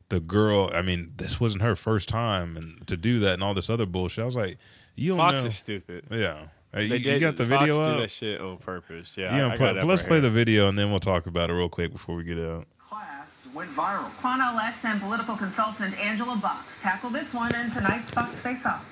[0.09, 0.69] the girl.
[0.73, 3.85] I mean, this wasn't her first time, and to do that and all this other
[3.85, 4.21] bullshit.
[4.23, 4.57] I was like,
[4.95, 6.05] you don't Fox know, is stupid.
[6.11, 6.47] yeah.
[6.73, 7.99] Hey, They you, you got the Fox video do up?
[7.99, 9.13] that shit on purpose.
[9.15, 10.21] Yeah, Yeah, I, I play, got let's right play here.
[10.23, 12.67] the video and then we'll talk about it real quick before we get out.
[12.85, 14.11] class went viral.
[14.21, 18.83] Quanell X and political consultant Angela Box tackle this one in tonight's Fox Face Off.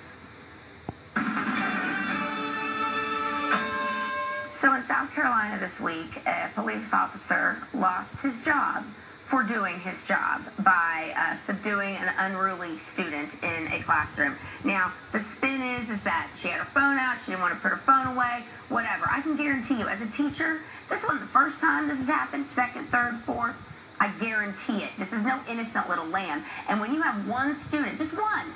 [4.64, 8.86] So in South Carolina this week, a police officer lost his job
[9.26, 14.38] for doing his job by uh, subduing an unruly student in a classroom.
[14.64, 17.60] Now, the spin is is that she had her phone out, she didn't want to
[17.60, 19.04] put her phone away, whatever.
[19.06, 22.46] I can guarantee you, as a teacher, this wasn't the first time this has happened,
[22.54, 23.56] second, third, fourth.
[24.00, 24.92] I guarantee it.
[24.98, 26.42] This is no innocent little lamb.
[26.70, 28.54] And when you have one student, just one,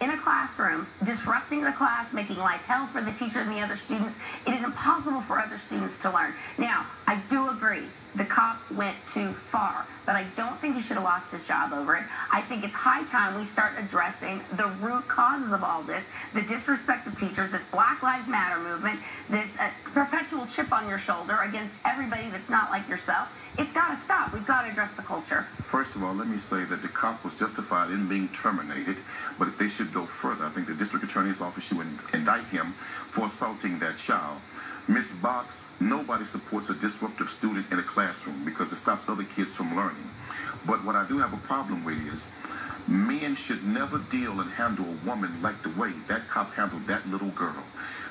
[0.00, 3.76] in a classroom, disrupting the class, making life hell for the teacher and the other
[3.76, 4.16] students.
[4.46, 6.34] It is impossible for other students to learn.
[6.58, 7.84] Now, I do agree.
[8.16, 11.72] The cop went too far, but I don't think he should have lost his job
[11.72, 12.04] over it.
[12.30, 16.42] I think it's high time we start addressing the root causes of all this the
[16.42, 21.38] disrespect of teachers, this Black Lives Matter movement, this uh, perpetual chip on your shoulder
[21.42, 23.28] against everybody that's not like yourself.
[23.56, 24.32] It's got to stop.
[24.32, 25.46] We've got to address the culture.
[25.70, 28.96] First of all, let me say that the cop was justified in being terminated,
[29.38, 30.44] but they should go further.
[30.44, 31.78] I think the district attorney's office should
[32.12, 32.74] indict him
[33.12, 34.38] for assaulting that child.
[34.88, 39.54] Miss Box, nobody supports a disruptive student in a classroom because it stops other kids
[39.54, 40.10] from learning.
[40.66, 42.26] But what I do have a problem with is
[42.88, 47.08] men should never deal and handle a woman like the way that cop handled that
[47.08, 47.62] little girl.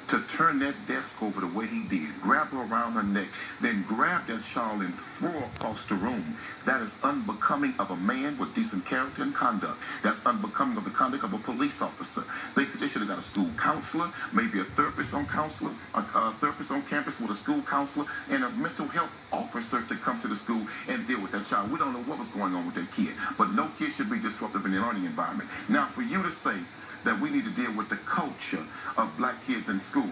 [0.10, 3.30] To turn that desk over the way he did, grab her around her neck,
[3.62, 6.38] then grab that child and throw her across the room.
[6.66, 9.80] That is unbecoming of a man with decent character and conduct.
[10.04, 12.26] That's unbecoming of the conduct of a police officer.
[12.56, 16.36] They, they should have got a school counselor, maybe a therapist on counselor, a, a
[16.39, 20.28] therapist on campus with a school counselor, and a mental health officer to come to
[20.28, 21.72] the school and deal with that child.
[21.72, 24.20] We don't know what was going on with that kid, but no kid should be
[24.20, 25.49] disruptive in the learning environment.
[25.70, 26.58] Now, for you to say
[27.04, 28.66] that we need to deal with the culture
[28.97, 30.10] of black kids in school.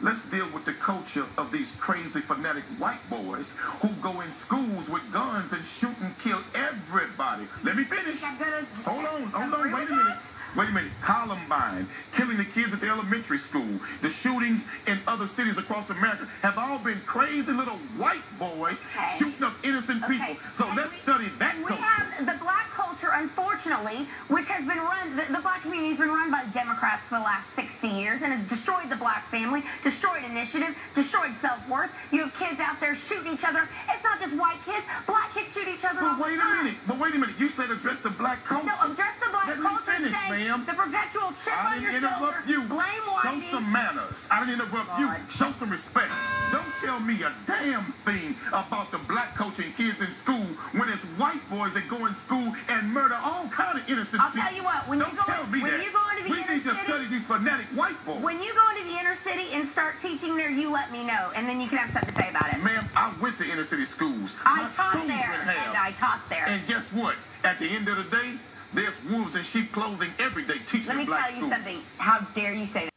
[0.00, 4.88] Let's deal with the culture of these crazy fanatic white boys who go in schools
[4.88, 7.46] with guns and shoot and kill everybody.
[7.62, 8.20] Let me finish.
[8.20, 10.18] Hold on, hold on, wait a minute.
[10.54, 10.92] Wait a minute.
[11.00, 16.28] Columbine, killing the kids at the elementary school, the shootings in other cities across America
[16.42, 19.16] have all been crazy little white boys Okay.
[19.18, 20.36] shooting up innocent people.
[20.52, 21.82] So And let's we- study that we culture.
[21.82, 26.10] have the black culture, unfortunately, which has been run, the, the black community has been
[26.10, 30.22] run by Democrats for the last 60 years and has destroyed the black family, destroyed
[30.24, 31.90] initiative, destroyed self worth.
[32.10, 33.66] You have kids out there shooting each other.
[33.88, 36.74] It's not just white kids, black kids shoot each other But wait a minute.
[36.86, 37.36] But wait a minute.
[37.38, 38.66] You said address the black culture.
[38.66, 40.64] No, address the black Let me finish, say ma'am.
[40.66, 42.60] the perpetual chip I on your didn't shoulder, interrupt you.
[42.64, 43.50] blame Show whitey.
[43.50, 44.18] some manners.
[44.30, 45.08] I didn't interrupt you.
[45.30, 46.12] Show some respect.
[46.50, 51.02] Don't tell me a damn thing about the black coaching kids in school when it's
[51.20, 54.42] white boys that go in school and murder all kind of innocent I'll people.
[54.44, 55.84] tell you what, when you Don't go- tell me when that.
[55.84, 58.20] you go into the we inner need to study these fanatic white boys.
[58.22, 61.30] When you go into the inner city and start teaching there, you let me know,
[61.34, 62.62] and then you can have something to say about it.
[62.62, 64.34] Ma'am, I went to inner city schools.
[64.44, 65.66] I My taught there, have.
[65.68, 66.46] and I taught there.
[66.46, 67.16] And guess what?
[67.44, 68.38] At the end of the day,
[68.74, 71.52] there's wolves in sheep clothing every day teaching Let me black tell you schools.
[71.52, 71.78] something.
[71.98, 72.92] How dare you say that?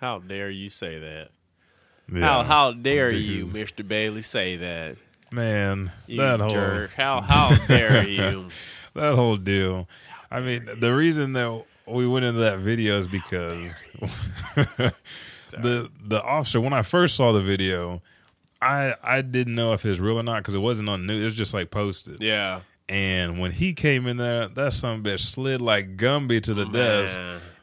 [0.00, 1.28] How dare you say that?
[2.12, 2.20] Yeah.
[2.20, 3.22] How how dare Dude.
[3.22, 4.96] you, Mister Bailey, say that?
[5.32, 5.90] man?
[6.06, 6.92] You that whole jerk!
[6.92, 8.48] How how dare you?
[8.94, 9.88] that whole deal.
[10.30, 13.72] I mean, the reason that we went into that video is because
[15.50, 16.60] the the officer.
[16.60, 18.02] When I first saw the video,
[18.60, 21.22] I I didn't know if it was real or not because it wasn't on news.
[21.22, 22.22] It was just like posted.
[22.22, 26.40] Yeah, And when he came in there, that son of a bitch slid like Gumby
[26.42, 27.18] to the desk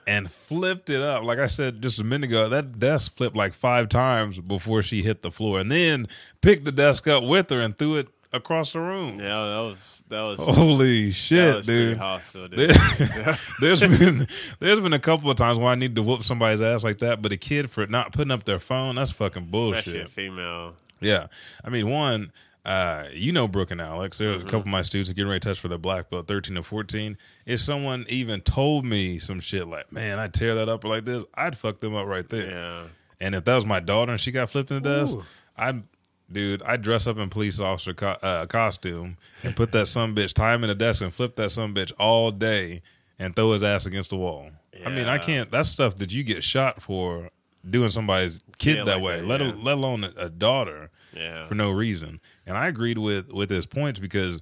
[0.05, 1.24] and flipped it up.
[1.24, 5.01] Like I said just a minute ago, that desk flipped like five times before she
[5.01, 6.07] hit the floor, and then
[6.41, 9.19] picked the desk up with her and threw it across the room.
[9.19, 11.97] yeah, that was that was Holy that shit, was pretty dude!
[11.97, 12.49] hostile.
[12.49, 12.76] There, Dude.
[13.61, 14.28] there's been
[14.59, 17.21] there's been a couple of times where I need to whoop somebody's ass like that,
[17.21, 19.80] but a kid for not putting up their phone, that's fucking bullshit.
[19.88, 20.74] Especially a female.
[20.99, 21.28] Yeah,
[21.63, 22.32] I mean, one,
[22.66, 24.18] uh, you know, Brooke and Alex.
[24.20, 24.47] There's Mm-hmm.
[24.47, 26.55] a couple of my students that getting ready to test for their black belt, thirteen
[26.55, 27.18] to fourteen.
[27.45, 31.05] If someone even told me some shit like, "Man, I tear that up or like
[31.05, 32.49] this," I'd fuck them up right there.
[32.51, 32.84] Yeah.
[33.20, 35.18] And if that was my daughter and she got flipped in the desk,
[35.57, 35.84] I'd,
[36.32, 40.34] dude, I'd dress up in police officer co- uh, costume and put that some bitch,
[40.34, 42.82] time in the desk and flip that some bitch all day
[43.20, 44.49] and throw his ass against the wall.
[44.86, 45.49] I mean, I can't.
[45.51, 47.30] That's stuff that you get shot for
[47.70, 49.53] doing somebody's kid Yeah, that like way, that, let yeah.
[49.53, 51.47] a, let alone a, a daughter Yeah.
[51.47, 52.20] for no reason.
[52.46, 54.41] And I agreed with with his points because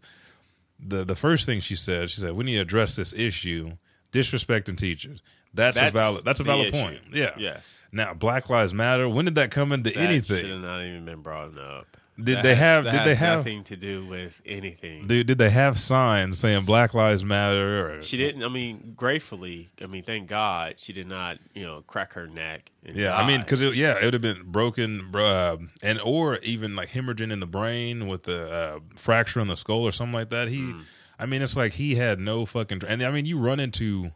[0.80, 3.74] the the first thing she said, she said, we need to address this issue
[4.12, 5.22] disrespecting teachers.
[5.54, 6.24] That's, a valid.
[6.24, 6.82] That's a valid issue.
[6.82, 7.00] point.
[7.12, 7.32] Yeah.
[7.38, 7.82] Yes.
[7.92, 9.10] Now, Black Lives Matter.
[9.10, 10.38] When did that come into That anything?
[10.40, 11.98] should have not even been brought up.
[12.18, 15.08] Did That they has- have- that did has they have- nothing to do with anything?
[15.08, 17.98] Dude, did they have signs saying Black Lives Matter?
[17.98, 18.44] Or, She didn't.
[18.44, 22.70] I mean, gratefully, I mean, thank God she did not, you know, crack her neck.
[22.86, 26.38] And Yeah, I mean, because it, yeah, it would have been broken, uh, and or
[26.40, 30.14] even like hemorrhaging in the brain with the uh, fracture in the skull or something
[30.14, 30.48] like that.
[30.50, 30.82] He, Hmm.
[31.18, 32.82] I mean, it's like he had no fucking.
[32.88, 34.12] And I mean, you run into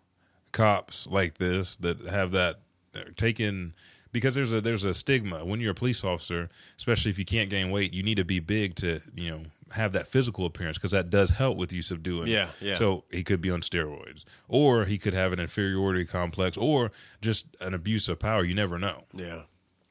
[0.52, 2.60] cops like this that have that
[2.96, 3.74] uh, taken
[4.16, 7.50] because there's a there's a stigma when you're a police officer, especially if you can't
[7.50, 7.94] gain weight.
[7.94, 9.44] You need to be big to you know
[9.74, 12.28] have that physical appearance because that does help with you subduing.
[12.28, 12.76] Yeah, yeah.
[12.76, 16.92] So he could be on steroids, or he could have an inferiority complex, or
[17.22, 18.44] just an abuse of power.
[18.46, 19.04] You never know.
[19.14, 19.42] yeah,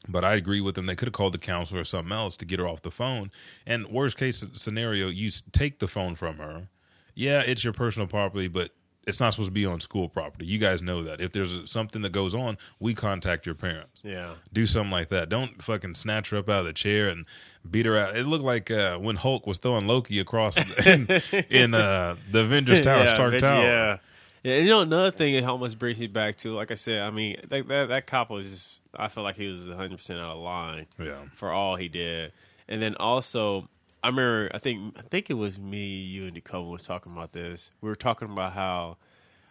[0.08, 0.86] But I agree with them.
[0.86, 3.30] They could have called the counselor or something else to get her off the phone.
[3.66, 6.68] And worst case scenario, you take the phone from her.
[7.14, 8.70] Yeah, it's your personal property, but
[9.06, 10.46] it's not supposed to be on school property.
[10.46, 11.20] You guys know that.
[11.20, 14.00] If there's something that goes on, we contact your parents.
[14.02, 14.30] yeah.
[14.52, 15.28] Do something like that.
[15.28, 17.26] Don't fucking snatch her up out of the chair and
[17.70, 18.16] beat her out.
[18.16, 21.06] It looked like uh, when Hulk was throwing Loki across in,
[21.50, 23.62] in uh, the Avengers Tower, yeah, Stark Tower.
[23.62, 23.96] Yeah.
[24.42, 27.00] Yeah, and you know another thing it almost brings me back to, like I said,
[27.00, 30.20] I mean that that, that cop was just I feel like he was 100 percent
[30.20, 31.14] out of line Yeah.
[31.34, 32.30] for all he did,
[32.68, 33.70] and then also
[34.04, 37.32] I remember I think I think it was me, you, and Dakota was talking about
[37.32, 37.70] this.
[37.80, 38.98] We were talking about how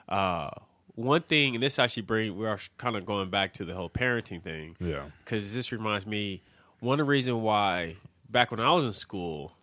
[0.07, 0.49] uh,
[0.95, 3.89] one thing, and this actually bring we are kind of going back to the whole
[3.89, 5.05] parenting thing, Yeah.
[5.23, 6.43] because this reminds me
[6.79, 7.95] one of the reasons why
[8.29, 9.53] back when I was in school,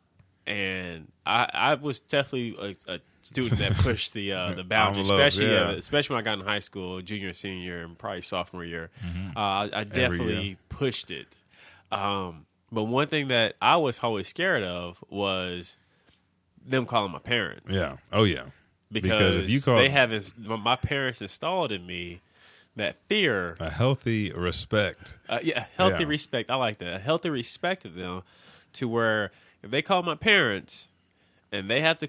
[0.46, 2.56] and I, I was definitely
[2.88, 5.68] a, a student that pushed the uh, the boundary, Envelope, especially yeah.
[5.68, 8.90] uh, especially when I got in high school, junior, senior, and probably sophomore year.
[9.36, 10.56] Uh, I, I definitely year.
[10.68, 11.36] pushed it.
[11.92, 15.76] Um, but one thing that I was always scared of was
[16.64, 17.96] them calling my parents Yeah.
[18.12, 18.44] Oh, yeah.
[18.92, 20.34] because, if you call they haven't.
[20.38, 22.20] My parents installed in me
[22.76, 26.08] that fear a healthy respect, uh, yeah, healthy Yeah.
[26.08, 26.50] respect.
[26.50, 26.94] I like that.
[26.96, 28.22] A healthy respect of them,
[28.74, 30.88] to where if they call my parents
[31.52, 32.08] and they have to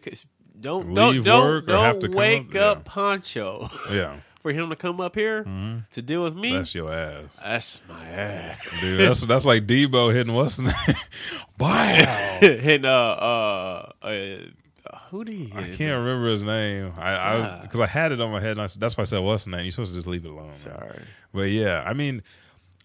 [0.60, 2.92] don't Leave don't don't, or don't have to wake up- up, yeah.
[2.94, 5.44] Poncho yeah, for him to come up here
[5.92, 6.56] to deal with me.
[6.56, 7.40] that's your ass.
[7.44, 8.58] That's my ass.
[8.82, 10.96] Dude, that's that's like Debo hitting what's his name?
[11.60, 12.38] Wow.
[12.40, 16.94] hitting uh, uh, uh, who did he I can't remember his name.
[16.98, 18.52] I I because I, had it on my head.
[18.52, 19.62] And I, that's why I said what's his name.
[19.62, 20.48] You're supposed to just leave it alone.
[20.48, 20.58] man.
[20.58, 21.00] Sorry.
[21.34, 22.24] But yeah, I mean,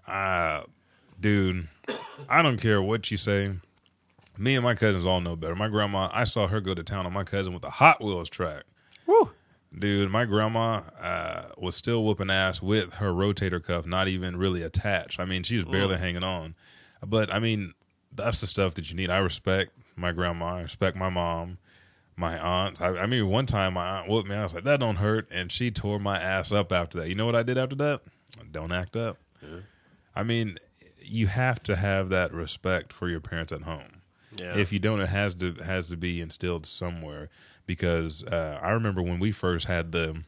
[0.07, 0.63] uh,
[1.19, 1.69] dude,
[2.29, 3.51] I don't care what you say.
[4.39, 5.55] Me and my cousins all know better.
[5.55, 8.29] My grandma, I saw her go to town on my cousin with a Hot Wheels
[8.29, 8.65] track.
[9.07, 9.31] Woo.
[9.77, 14.63] Dude, my grandma uh, was still whooping ass with her rotator cuff not even really
[14.63, 15.21] attached.
[15.21, 16.55] I mean, she was barely hanging on.
[17.05, 17.75] But I mean,
[18.15, 19.11] that's the stuff that you need.
[19.11, 20.57] I respect my grandma.
[20.57, 21.59] I respect my mom,
[22.17, 22.81] my aunts.
[22.81, 24.35] I, I mean, one time my aunt whooped me.
[24.35, 27.09] I was like, "That don't hurt," and she tore my ass up after that.
[27.09, 28.01] You know what I did after that?
[28.51, 29.19] Don't act up.
[30.15, 30.59] I mean,
[31.03, 34.01] you have to have that respect for your parents at home.
[34.41, 34.57] Yeah.
[34.57, 37.29] If you don't, it has to has to be instilled somewhere.
[37.67, 40.23] Because uh, I remember when we first had the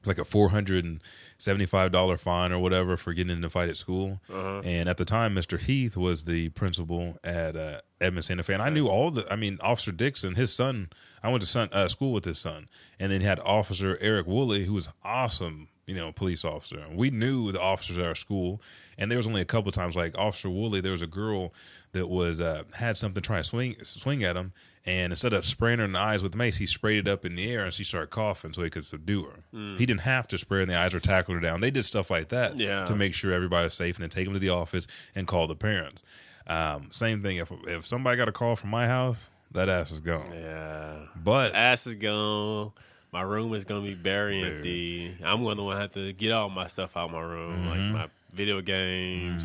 [0.00, 1.02] it's like a four hundred and
[1.36, 4.20] seventy five dollar fine or whatever for getting in a fight at school.
[4.64, 5.60] And at the time, Mr.
[5.60, 9.30] Heath was the principal at uh, Edmond Santa Fe, and I knew all the.
[9.30, 10.88] I mean, Officer Dixon, his son.
[11.22, 12.66] I went to son, uh, school with his son,
[12.98, 15.68] and then he had Officer Eric Woolley, who was awesome.
[15.86, 16.86] You know, police officer.
[16.90, 18.62] We knew the officers at our school,
[18.96, 20.80] and there was only a couple times like Officer Woolley.
[20.80, 21.52] There was a girl
[21.92, 24.52] that was uh, had something trying to swing swing at him,
[24.86, 27.34] and instead of spraying her in the eyes with mace, he sprayed it up in
[27.34, 29.76] the air, and she started coughing so he could subdue her.
[29.76, 31.60] He didn't have to spray her in the eyes or tackle her down.
[31.60, 32.84] They did stuff like that Yeah.
[32.86, 35.46] to make sure everybody was safe, and then take them to the office and call
[35.46, 36.02] the parents.
[36.46, 37.36] Um, same thing.
[37.36, 40.32] If if somebody got a call from my house, that ass is gone.
[40.32, 40.96] Yeah.
[41.14, 42.72] But Ass is gone.
[43.12, 45.16] My room is gonna be very empty.
[45.22, 47.68] I'm gonna have to get all my stuff out of my room, Mm-hmm.
[47.68, 49.44] like my video games,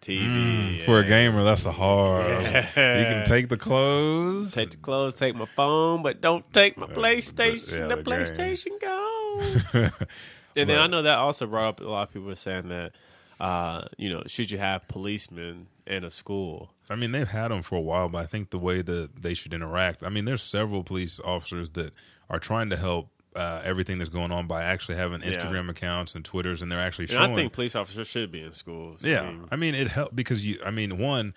[0.00, 2.26] TV For a gamer, that's a hard.
[2.42, 2.98] Yeah.
[2.98, 4.52] You can take the clothes.
[4.52, 7.78] Take the clothes, take my phone, but don't take my Uh, PlayStation.
[7.80, 8.02] yeah, the, the.
[8.02, 9.90] PlayStation go.
[10.56, 12.92] and then I know that also brought up a lot of people saying that,
[13.38, 16.72] uh, you know, should you have policemen in a school?
[16.90, 19.34] I mean, they've had them for a while, but I think the way that they
[19.34, 20.02] should interact.
[20.02, 21.92] I mean, there's several police officers that
[22.28, 25.30] are trying to help uh, everything that's going on by actually having Yeah.
[25.32, 27.32] Instagram accounts and Twitters, and they're actually And showing.
[27.32, 29.04] I think police officers should be in schools.
[29.04, 30.58] I yeah, mean, I mean, it helped because you.
[30.64, 31.34] I mean, one,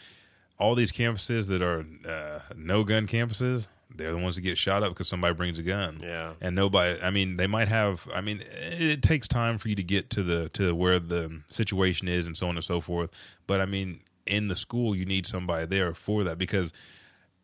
[0.58, 4.82] all these campuses that are uh, no gun campuses, they're the ones that get shot
[4.82, 6.00] up because somebody brings a gun.
[6.02, 6.34] Yeah.
[6.42, 7.00] and nobody.
[7.02, 8.08] I mean, they might have.
[8.14, 11.42] I mean, it, it takes time for you to get to the to where the
[11.50, 13.12] situation is and so on and so forth.
[13.46, 16.74] But I mean, in the school, you need somebody there for that because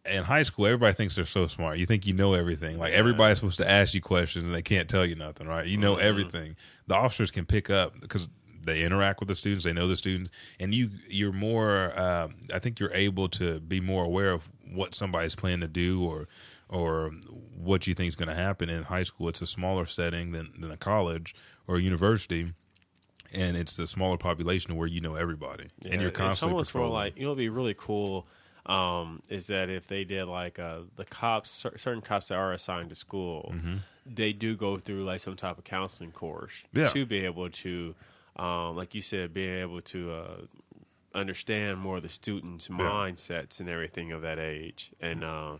[0.09, 1.77] in high school, everybody thinks they're so smart.
[1.77, 2.77] You think you know everything.
[2.77, 5.65] Like everybody's supposed to ask you questions and they can't tell you nothing, right?
[5.65, 6.55] You know everything.
[6.87, 8.29] The officers can pick up because
[8.63, 11.97] they interact with the students, they know the students, and you you're more.
[11.99, 16.03] Um, I think you're able to be more aware of what somebody's planning to do
[16.03, 16.27] or
[16.69, 17.11] or
[17.55, 19.27] what you think is going to happen in high school.
[19.29, 21.35] It's a smaller setting than than a college
[21.67, 22.53] or a university.
[23.31, 26.87] And it's a smaller population where you know everybody, and you're it's constantly almost more
[26.87, 28.25] like you know, it'd be really cool.
[28.69, 32.89] Um, is that if they did like uh, the cops, certain cops that are assigned
[32.89, 33.53] to school,
[34.05, 36.89] they do go through like some type of counseling course Yeah.
[36.89, 37.95] to be able to,
[38.35, 40.41] um, like you said, being able to uh,
[41.15, 44.91] understand more of the students' mindsets and everything of that age.
[45.01, 45.57] And uh,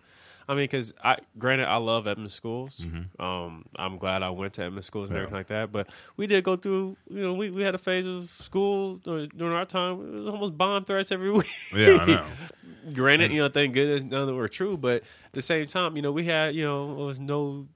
[0.49, 2.83] I mean, because I granted I love Edmond schools.
[3.19, 5.33] Um, I'm glad I went to Edmond schools and Mm-hmm.
[5.33, 5.39] Yeah.
[5.39, 5.71] everything like that.
[5.71, 6.97] But we did go through.
[7.09, 10.01] You know, we, we had a phase of school during our time.
[10.01, 11.47] It was almost bomb threats every week.
[11.73, 12.25] yeah, I know.
[12.93, 14.75] Granted, you know, thank goodness none of them were true.
[14.75, 17.67] But at the same time, you know, we had you know it was no.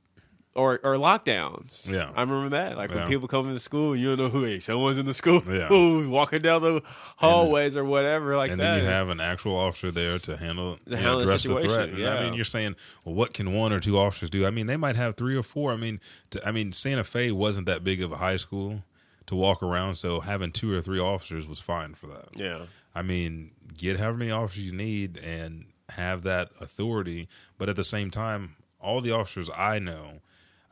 [0.56, 1.90] Or, or lockdowns.
[1.90, 2.12] Yeah.
[2.16, 2.78] I remember that.
[2.78, 2.98] Like Yeah.
[2.98, 4.44] when people come into school, you don't know who.
[4.44, 5.42] Hey, someone's in the school.
[5.48, 5.68] Yeah.
[5.70, 6.82] Who's walking down the
[7.18, 8.76] hallways or whatever like and that.
[8.76, 11.98] then you have an actual officer there to handle, you know, the address the threat.
[11.98, 12.14] Yeah.
[12.16, 14.46] I mean, you're saying, well, what can one or two officers do?
[14.46, 15.72] I mean, they might have three or four.
[15.72, 16.00] I mean,
[16.30, 18.84] to, I mean, Santa Fe wasn't that big of a high school
[19.26, 22.28] to walk around, so having two or three officers was fine for that.
[22.36, 22.66] yeah.
[22.94, 27.28] I mean, get however many officers you need and have that authority.
[27.58, 30.20] But at the same time, all the officers I know,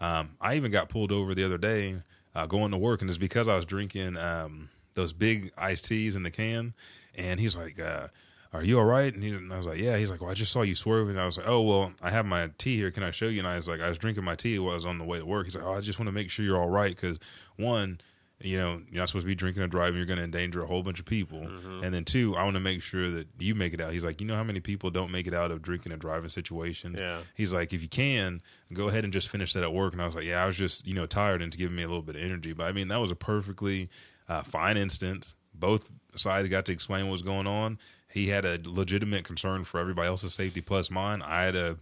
[0.01, 2.01] um, I even got pulled over the other day
[2.35, 6.15] uh, going to work, and it's because I was drinking um, those big iced teas
[6.15, 6.73] in the can.
[7.15, 8.07] And he's like, uh,
[8.51, 10.33] "Are you all right?" And, he, and I was like, "Yeah." He's like, "Well, I
[10.33, 12.89] just saw you swerving." And I was like, "Oh, well, I have my tea here.
[12.89, 14.75] Can I show you?" And I was like, "I was drinking my tea while I
[14.75, 16.43] was on the way to work." He's like, "Oh, I just want to make sure
[16.43, 17.17] you're all right because
[17.57, 17.99] one."
[18.43, 19.97] You know, you're not supposed to be drinking and driving.
[19.97, 21.39] You're going to endanger a whole bunch of people.
[21.39, 21.83] Mm-hmm.
[21.83, 23.93] And then two, I want to make sure that you make it out.
[23.93, 26.29] He's like, you know how many people don't make it out of drinking and driving
[26.29, 26.95] situation?
[26.97, 27.19] Yeah.
[27.35, 28.41] He's like, if you can,
[28.73, 29.93] go ahead and just finish that at work.
[29.93, 31.83] And I was like, yeah, I was just, you know, tired and it's giving me
[31.83, 32.53] a little bit of energy.
[32.53, 33.89] But I mean, that was a perfectly
[34.27, 35.35] uh, fine instance.
[35.53, 37.77] Both sides got to explain what was going on.
[38.09, 41.21] He had a legitimate concern for everybody else's safety plus mine.
[41.21, 41.77] I had a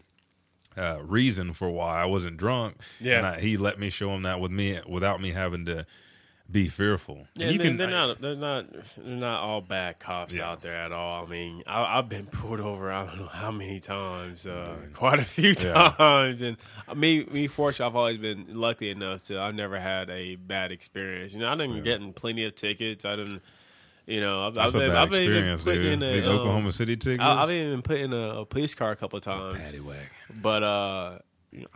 [0.78, 2.78] uh, reason for why I wasn't drunk.
[3.00, 3.18] Yeah.
[3.18, 5.86] And I, he let me show him that with me without me having to
[6.52, 7.28] be fearful.
[7.36, 8.66] Yeah, And you can, they're I- not they're not
[8.98, 10.50] they're not all bad cops Yeah.
[10.50, 11.26] out there at all.
[11.26, 15.20] I mean, I, I've been pulled over I don't know how many times, uh, quite
[15.20, 15.94] a few Yeah.
[15.98, 16.58] times, and
[16.96, 21.34] me me fortunately I've always been lucky enough to I've never had a bad experience.
[21.34, 23.06] You know, I've been getting plenty of tickets.
[23.06, 23.42] I didn't,
[24.08, 26.72] you know, I've, That's I've a been I've been put in a, These um, Oklahoma
[26.72, 27.24] City tickets.
[27.24, 29.60] I, I've even been put in a, a police car a couple of times.
[29.60, 30.02] Paddy wagon.
[30.42, 31.20] But uh,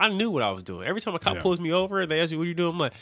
[0.00, 0.86] I knew what I was doing.
[0.88, 1.42] Every time a cop Yeah.
[1.42, 2.98] pulls me over and they ask me what you doing, I'm like, "Y-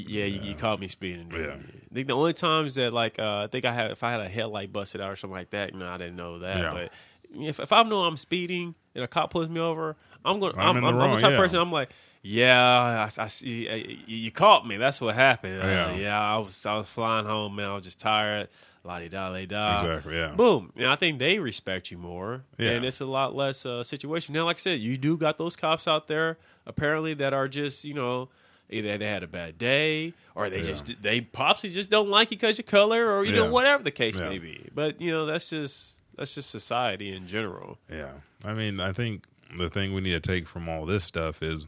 [0.00, 1.28] yeah, you, you caught me speeding.
[1.28, 1.54] dude." Yeah.
[1.90, 4.20] I think the only times that like uh, I think I had if I had
[4.20, 6.58] a headlight busted out or something like that, you know, I didn't know that.
[6.58, 6.70] Yeah.
[6.72, 6.92] But
[7.38, 10.52] if if I know I'm speeding and a cop pulls me over, I'm going.
[10.56, 11.36] I'm I'm, in the I'm, I'm the wrong, type of yeah.
[11.38, 11.58] person.
[11.60, 11.90] I'm like,
[12.22, 13.68] yeah, I, I see.
[13.68, 14.76] uh, You, you caught me.
[14.76, 15.62] That's what happened.
[15.62, 15.94] Uh, Yeah.
[15.94, 17.70] yeah, I was I was flying home, man.
[17.70, 18.48] I was just tired.
[18.84, 19.80] La di da, la da.
[19.80, 20.34] Exactly, yeah.
[20.34, 20.72] Boom.
[20.74, 22.70] And I think they respect you more, Yeah.
[22.70, 24.34] and it's a lot less uh, situation.
[24.34, 26.36] Now, like I said, you do got those cops out there
[26.66, 28.28] apparently that are just you know
[28.72, 30.62] either they had a bad day or they Yeah.
[30.64, 33.90] just they possibly just don't like you because your color or you know whatever the
[33.90, 34.28] case Yeah.
[34.28, 34.68] may be.
[34.74, 37.78] But you know that's just that's just society in general.
[37.90, 38.12] Yeah.
[38.44, 39.24] I mean, I think
[39.56, 41.66] the thing we need to take from all this stuff is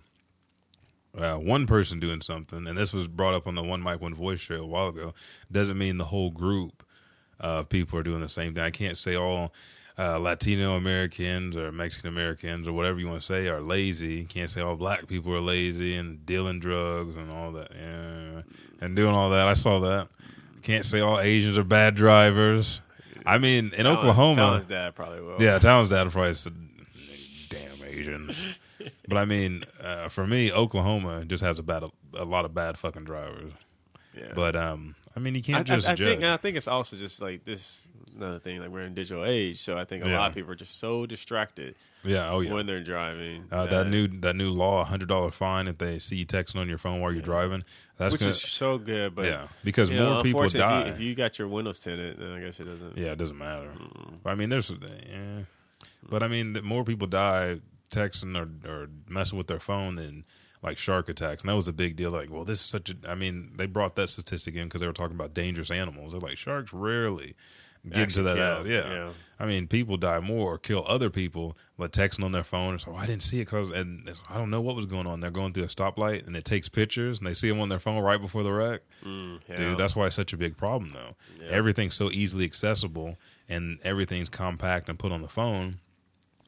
[1.16, 4.14] uh, one person doing something, and this was brought up on the One Mic One
[4.14, 5.14] Voice show a while ago,
[5.52, 6.82] doesn't mean the whole group
[7.38, 8.64] of people are doing the same thing.
[8.64, 9.52] I can't say all
[9.98, 14.24] uh, Latino Americans or Mexican Americans or whatever you want to say are lazy.
[14.24, 17.70] Can't say all black people are lazy and dealing drugs and all that.
[17.74, 18.42] Yeah.
[18.80, 19.46] And doing all that.
[19.46, 20.08] I saw that.
[20.62, 22.80] Can't say all Asians are bad drivers.
[23.26, 24.34] I mean, in Oklahoma.
[24.36, 25.40] Talon's dad probably will.
[25.40, 26.54] Yeah, Town's dad probably said,
[27.48, 28.34] "Damn Asian."
[29.08, 31.84] but I mean, uh, for me, Oklahoma just has a bad,
[32.14, 33.52] a lot of bad fucking drivers.
[34.16, 34.32] Yeah.
[34.34, 36.08] But um, I mean, you can't I- just I judge.
[36.18, 37.82] think I think it's also just like this
[38.14, 38.60] another thing.
[38.60, 40.18] Like we're in digital age, so I think a Yeah.
[40.18, 42.30] lot of people are just so distracted Yeah.
[42.30, 42.52] Oh yeah.
[42.52, 43.44] when they're driving.
[43.50, 46.68] Uh, that new that new law, hundred dollar fine if they see you texting on
[46.68, 47.64] your phone while you're driving.
[47.96, 50.80] That's which gonna, is so good, but yeah, because you know, more people die.
[50.82, 52.96] If you, if you got your windows tinted, then I guess it doesn't.
[52.96, 53.70] yeah, it doesn't matter.
[54.24, 55.42] I mean, there's, yeah.
[56.08, 57.60] but I mean, the more people die
[57.90, 60.24] texting or, or messing with their phone than
[60.62, 62.10] like shark attacks, and that was a big deal.
[62.10, 62.96] Like, well, this is such a.
[63.08, 66.12] I mean, they brought that statistic in because they were talking about dangerous animals.
[66.12, 67.34] They're like sharks rarely
[67.84, 68.34] get into Actually that.
[68.36, 68.66] kill, out.
[68.66, 68.92] Yeah.
[68.92, 69.10] yeah.
[69.38, 72.78] I mean, people die more or kill other people, but texting on their phone.
[72.78, 75.20] So I didn't see it because, and I don't know what was going on.
[75.20, 77.80] They're going through a stoplight and it takes pictures, and they see them on their
[77.80, 78.82] phone right before the wreck.
[79.04, 79.56] Mm, yeah.
[79.56, 81.16] Dude, that's why it's such a big problem, though.
[81.48, 83.18] Everything's so easily accessible,
[83.48, 85.80] and everything's compact and put on the phone.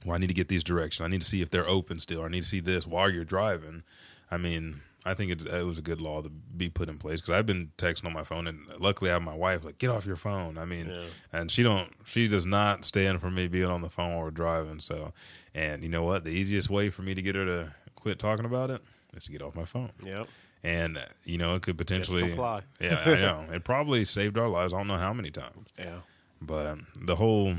[0.05, 1.05] Well, I need to get these directions.
[1.05, 2.22] I need to see if they're open still.
[2.22, 3.82] I need to see this while you're driving.
[4.30, 7.20] I mean, I think it's, it was a good law to be put in place
[7.20, 9.88] because I've been texting on my phone, and luckily I have my wife like, "Get
[9.90, 11.04] off your phone." I mean, Yeah.
[11.32, 14.30] and she don't, she does not stand for me being on the phone while we're
[14.32, 14.80] driving.
[14.80, 15.12] So,
[15.54, 16.24] and you know what?
[16.24, 18.82] The easiest way for me to get her to quit talking about it
[19.16, 20.28] is to get off my phone Yep.
[20.62, 22.22] and uh, you know it could potentially
[22.80, 26.00] yeah i know it probably saved our lives i don't know how many times Yeah.
[26.40, 27.54] but the whole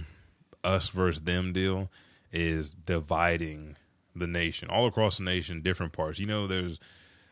[0.63, 1.89] us versus them deal
[2.31, 3.75] is dividing
[4.15, 6.79] the nation all across the nation different parts you know there's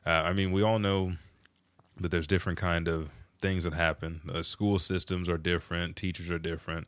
[0.05, 1.13] uh, i mean we all know
[1.97, 4.21] that there's different kind of things that happen.
[4.25, 6.87] The school systems are different teachers are different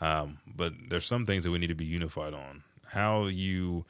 [0.00, 2.62] um, but there's some things that we need to be unified on.
[2.86, 3.84] How you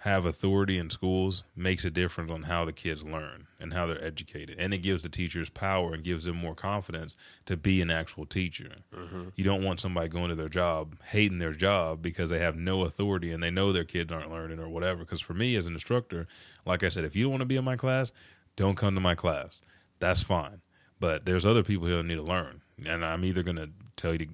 [0.00, 4.02] have authority in schools makes a difference on how the kids learn and how they're
[4.02, 4.56] educated.
[4.58, 8.24] And it gives the teachers power and gives them more confidence to be an actual
[8.24, 8.76] teacher.
[8.96, 9.24] Mm-hmm.
[9.36, 12.82] You don't want somebody going to their job, hating their job because they have no
[12.84, 15.00] authority and they know their kids aren't learning or whatever.
[15.00, 16.26] Because for me as an instructor,
[16.64, 18.10] like I said, if you don't want to be in my class,
[18.56, 19.60] don't come to my class.
[19.98, 20.62] That's fine.
[20.98, 22.62] But there's other people here that need to learn.
[22.86, 24.28] And I'm either going to tell you to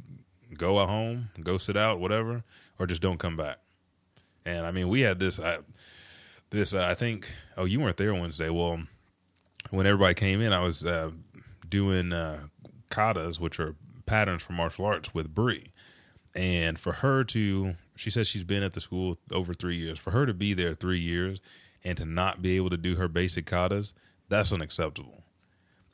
[0.57, 2.45] go at home, go sit out, whatever,
[2.79, 3.59] or just don't come back.
[4.47, 5.38] And I mean, we had this.
[5.38, 5.59] I,
[6.51, 7.28] this uh, I think.
[7.57, 8.49] Oh, you weren't there Wednesday.
[8.49, 8.80] Well,
[9.70, 11.11] when everybody came in, I was uh,
[11.68, 12.47] doing uh,
[12.90, 13.74] katas, which are
[14.07, 15.72] patterns for martial arts, with Bree.
[16.34, 19.99] And for her to, she says she's been at the school over three years.
[19.99, 21.40] For her to be there three years
[21.82, 23.94] and to not be able to do her basic katas,
[24.28, 25.24] that's unacceptable.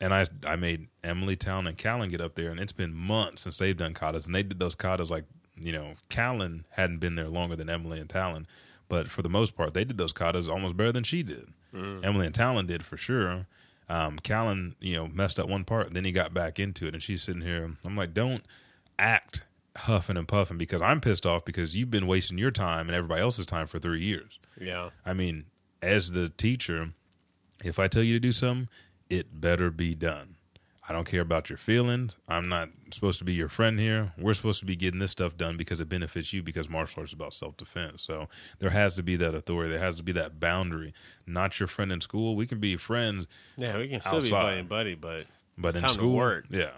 [0.01, 3.43] And I, I made Emily Town and Callan get up there, and it's been months
[3.43, 5.25] since they've done katas, and they did those katas like
[5.63, 8.47] you know, Callan hadn't been there longer than Emily and Talon,
[8.89, 11.49] but for the most part, they did those katas almost better than she did.
[11.75, 13.47] Emily and Talon did for sure.
[13.89, 17.03] Um, Callan, you know, messed up one part, then he got back into it, and
[17.03, 17.71] she's sitting here.
[17.85, 18.45] I'm like, don't
[18.99, 19.45] act
[19.77, 23.23] huffing and puffing because I'm pissed off because you've been wasting your time and everybody
[23.23, 24.39] else's time for three years.
[24.61, 24.91] Yeah.
[25.05, 25.47] I mean,
[25.81, 26.91] as the teacher,
[27.65, 28.69] if I tell you to do something,
[29.09, 30.37] it better be done.
[30.89, 32.17] I don't care about your feelings.
[32.29, 34.13] I'm not supposed to be your friend here.
[34.19, 37.11] We're supposed to be getting this stuff done because it benefits you because martial arts
[37.11, 38.03] is about self defense.
[38.03, 38.29] So
[38.59, 39.71] there has to be that authority.
[39.71, 40.93] There has to be that boundary.
[41.27, 42.35] Not your friend in school.
[42.35, 45.27] We can be friends, Yeah, we can still be buddy and buddy, but
[45.57, 46.47] but it's in time school, to work.
[46.51, 46.71] yeah,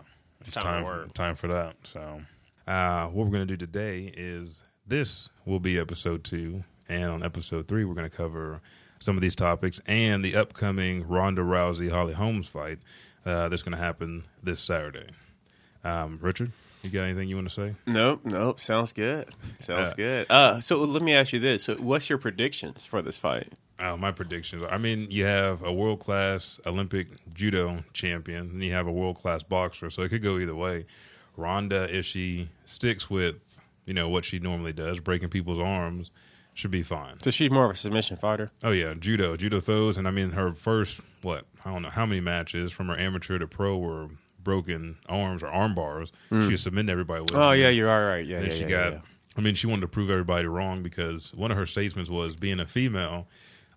[0.42, 1.12] it's time time to work.
[1.14, 1.76] time for that.
[1.84, 2.20] So
[2.66, 7.22] uh, what we're going to do today is this will be episode two, and on
[7.22, 8.60] episode three, we're going to cover
[8.98, 12.78] some of these topics and the upcoming Ronda Rousey Holly Holmes fight
[13.26, 15.08] uh, that's going to happen this Saturday.
[15.84, 16.52] Um, Richard,
[16.82, 17.74] you got anything you want to say?
[17.86, 18.60] Nope, nope.
[18.60, 19.28] Sounds good.
[19.60, 20.26] Sounds Uh, good.
[20.30, 23.52] Uh, so let me ask you this: so What's your predictions for this fight?
[23.78, 24.64] Uh, my predictions.
[24.70, 29.16] I mean, you have a world class Olympic judo champion, and you have a world
[29.16, 30.86] class boxer, so it could go either way.
[31.36, 33.36] Ronda, if she sticks with
[33.84, 36.10] you know what she normally does, breaking people's arms,
[36.54, 37.20] should be fine.
[37.22, 38.50] So she's more of a submission fighter.
[38.62, 42.06] Oh yeah, judo, judo throws, and I mean her first what I don't know how
[42.06, 44.08] many matches from her amateur to pro were
[44.42, 46.12] broken arms or arm bars.
[46.30, 46.46] Mm.
[46.46, 47.34] She was submitting everybody with.
[47.34, 48.24] Oh yeah, you're all right.
[48.26, 48.92] Yeah, Then yeah, she yeah, got.
[48.92, 48.98] yeah,
[49.36, 52.60] I mean, she wanted to prove everybody wrong because one of her statements was, "Being
[52.60, 53.26] a female,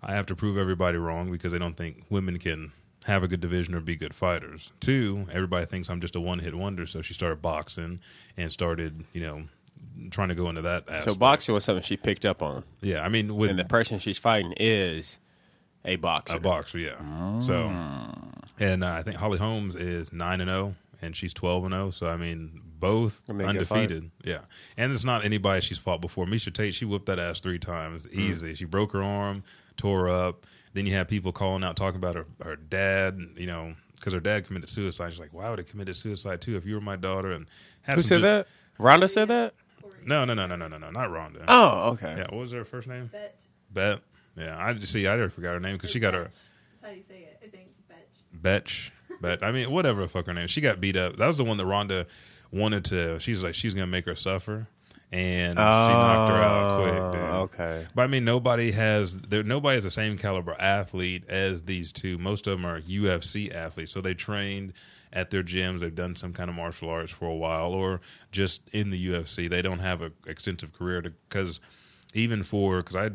[0.04, 2.72] I have to prove everybody wrong because they don't think women can
[3.06, 6.40] have a good division or be good fighters." Two, everybody thinks I'm just a one
[6.40, 8.02] hit wonder, so she started boxing
[8.36, 9.44] and started, you know,
[10.12, 10.84] trying to go into that.
[10.88, 11.04] Aspect.
[11.04, 13.02] So boxing was something she picked up on, yeah.
[13.02, 15.20] I mean, with and the person she's fighting is
[15.86, 16.38] a boxer.
[16.38, 17.40] a boxer, yeah.
[17.40, 17.70] So,
[18.60, 21.90] and uh, I think Holly Holmes is nine and zero, and she's twelve and zero.
[21.92, 23.78] So I mean, both Gonna be a good fight.
[23.92, 24.12] undefeated.
[24.24, 24.40] Yeah,
[24.78, 26.26] and it's not anybody she's fought before.
[26.26, 28.16] Miesha Tate, she whooped that ass three times Mm.
[28.20, 28.56] easily.
[28.56, 29.44] She broke her arm,
[29.78, 30.46] tore up.
[30.74, 33.20] Then you have people calling out, talking about her her dad.
[33.36, 35.12] You know, because her dad committed suicide.
[35.12, 37.48] She's like, "Why would have committed suicide too if you were my daughter?" And
[37.82, 38.48] had Who said ju- that?
[38.78, 39.54] Ronda said that.
[40.08, 41.44] No, no, no, no, no, no, no, not Ronda.
[41.50, 42.16] Oh, okay.
[42.18, 43.10] Yeah, what was her first name?
[43.12, 43.40] Bet.
[43.72, 44.00] Bet.
[44.38, 45.06] Yeah, I just see.
[45.06, 46.24] I already forgot her name because she got her.
[46.24, 46.50] That's
[46.82, 47.42] how you say it.
[47.44, 48.32] I think Betch.
[48.32, 48.92] Betch.
[49.22, 49.44] Bet.
[49.44, 50.48] I mean, whatever the fuck her name.
[50.48, 51.18] She got beat up.
[51.18, 52.08] That was the one that Ronda
[52.52, 53.20] wanted to.
[53.20, 54.68] She's like she's gonna make her suffer,
[55.12, 56.94] and she knocked her out quick.
[56.94, 57.22] Oh, dude.
[57.22, 57.88] Oh, okay.
[57.94, 59.44] But I mean, nobody has there.
[59.44, 62.18] Nobody has the same caliber athlete as these two.
[62.18, 64.72] Most of them are UFC athletes, so they trained
[65.14, 65.80] at their gyms.
[65.80, 68.02] They've done some kind of martial arts for a while, or
[68.32, 69.50] just in the UFC.
[69.50, 71.60] They don't have an extensive career because
[72.14, 73.10] even for because I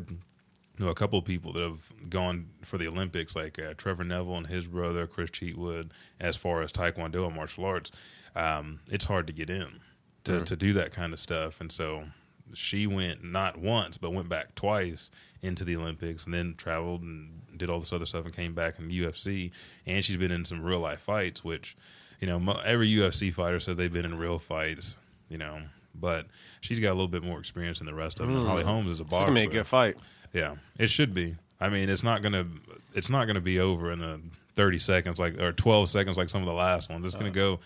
[0.79, 4.37] know a couple of people that have gone for the Olympics, like uh, Trevor Neville
[4.37, 7.91] and his brother Chris Cheatwood, as far as Taekwondo and martial arts.
[8.35, 9.79] Um, it's hard to get in
[10.23, 12.05] to, to do that kind of stuff, and so
[12.53, 15.09] she went not once but went back twice
[15.41, 18.79] into the Olympics, and then traveled and did all this other stuff, and came back
[18.79, 19.51] in the UFC.
[19.85, 21.75] And she's been in some real life fights, which
[22.19, 24.95] you know every UFC fighter says they've been in real fights,
[25.29, 25.59] you know.
[25.95, 26.25] But
[26.61, 28.37] she's got a little bit more experience than the rest of them.
[28.37, 29.27] And Holly Holmes is a It's boxer.
[29.27, 29.97] gonna be a good fight.
[30.33, 31.35] Yeah, it should be.
[31.59, 32.47] I mean, it's not gonna
[32.93, 34.19] it's not gonna be over in a
[34.55, 37.05] thirty seconds like or twelve seconds like some of the last ones.
[37.05, 37.33] It's gonna uh.
[37.33, 37.59] go,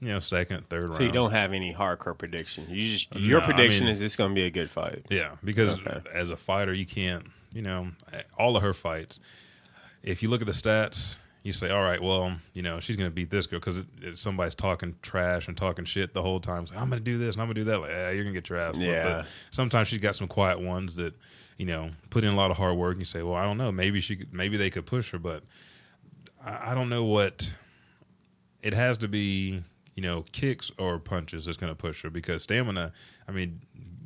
[0.00, 0.96] you know, second, third round.
[0.96, 2.66] So you don't have any hardcore prediction.
[2.70, 5.04] You just your No, I prediction mean- is it's gonna be a good fight.
[5.10, 6.00] Yeah, because Okay.
[6.12, 7.26] as a fighter, you can't.
[7.52, 7.88] You know,
[8.38, 9.20] all of her fights.
[10.02, 13.10] If you look at the stats, you say, "All right, well, you know, she's going
[13.10, 13.84] to beat this girl because
[14.14, 16.62] somebody's talking trash and talking shit the whole time.
[16.62, 17.78] It's like, I'm going to do this and I'm going to do that.
[17.80, 18.76] Like, yeah, you're going to get your ass.
[18.76, 19.02] Yeah.
[19.04, 21.14] But sometimes she's got some quiet ones that,
[21.56, 22.92] you know, put in a lot of hard work.
[22.92, 23.72] And you say, well, I don't know.
[23.72, 25.42] Maybe she, could, maybe they could push her, but
[26.44, 27.52] I, I don't know what.
[28.62, 29.62] It has to be,
[29.94, 32.92] you know, kicks or punches that's going to push her because stamina.
[33.28, 33.60] I mean,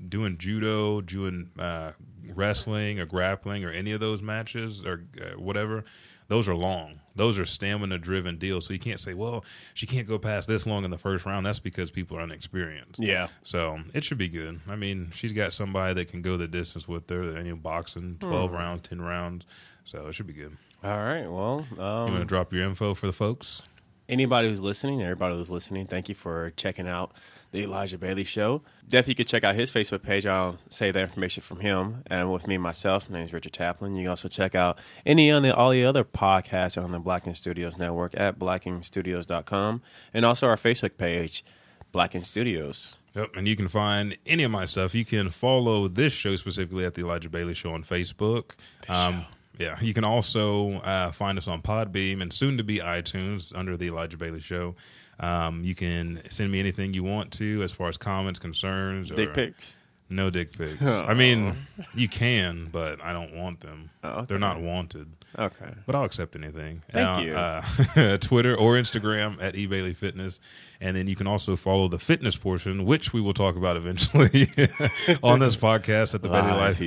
[0.09, 1.93] doing judo, doing uh,
[2.35, 5.85] wrestling or grappling or any of those matches or uh, whatever,
[6.29, 7.01] those are long.
[7.17, 8.67] Those are stamina driven deals.
[8.67, 11.45] So you can't say, well, she can't go past this long in the first round.
[11.45, 12.99] That's because people are inexperienced.
[13.01, 13.29] Yeah.
[13.43, 14.61] So it should be good.
[14.69, 17.23] I mean, she's got somebody that can go the distance with her.
[17.43, 19.45] Know, boxing, 12 rounds, 10 rounds.
[19.85, 20.57] So it should be good.
[20.83, 21.27] All right.
[21.31, 23.63] Well, You want to um, drop your info for the folks?
[24.09, 27.13] Anybody who's listening, everybody who's listening, thank you for checking out
[27.53, 28.63] the Elijah Bailey Show.
[28.85, 30.27] Definitely, you could check out his Facebook page.
[30.27, 33.09] I'll say the information from him and with me myself.
[33.09, 33.97] My name is Richard Taplin.
[33.97, 37.35] You can also check out any of the all the other podcasts on the Blacking
[37.35, 39.83] Studios Network at blackingstudios.com
[40.13, 41.45] and also our Facebook page,
[41.93, 42.97] Blacking Studios.
[43.15, 44.93] Yep, and you can find any of my stuff.
[44.93, 48.55] You can follow this show specifically at the Elijah Bailey Show on Facebook.
[48.89, 49.25] Um,
[49.59, 53.77] yeah, you can also uh, find us on Podbean and soon to be iTunes under
[53.77, 54.75] the Elijah Bailey Show.
[55.21, 59.31] Um, you can send me anything you want to as far as comments, concerns, Dick
[59.31, 59.77] or- pics.
[60.11, 60.83] No dick pics.
[60.83, 61.57] I mean,
[61.95, 63.89] you can, but I don't want them.
[64.05, 64.27] Oh, okay.
[64.29, 65.09] They're not wanted.
[65.39, 65.71] Okay.
[65.87, 66.83] But I'll accept anything.
[66.91, 67.35] Thank Uh, you.
[68.05, 70.41] Uh, Twitter or Instagram at eBailey Fitness,
[70.81, 74.49] and then you can also follow the fitness portion, which we will talk about eventually
[75.23, 76.79] on this podcast at the Bailey Life.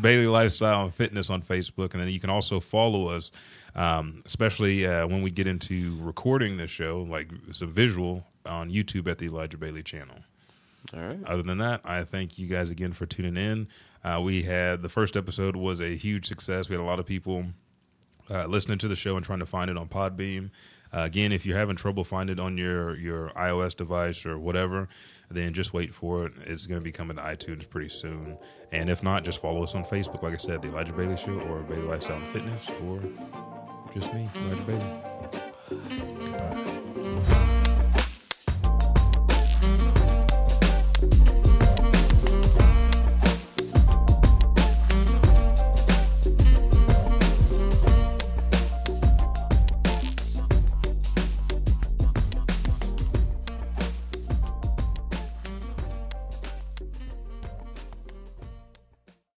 [0.00, 3.30] Bailey Lifestyle and Fitness on Facebook, and then you can also follow us,
[3.74, 9.08] um, especially uh, when we get into recording this show, like some visual on YouTube
[9.08, 10.16] at the Elijah Bailey channel.
[10.94, 11.22] All right.
[11.26, 13.68] Other than that, I thank you guys again for tuning in.
[14.02, 16.68] Uh, we had the first episode was a huge success.
[16.68, 17.46] We had a lot of people
[18.30, 20.50] uh, listening to the show and trying to find it on Podbean.
[20.92, 24.88] Uh, again, if you're having trouble finding it on your your iOS device or whatever,
[25.30, 26.32] then just wait for it.
[26.46, 28.36] It's going to be coming to iTunes pretty soon.
[28.72, 30.22] And if not, just follow us on Facebook.
[30.22, 33.00] Like I said, the Elijah Bailey Show or Bailey Lifestyle and Fitness or
[33.94, 35.00] just me, Elijah Bailey.
[36.18, 37.36] Goodbye.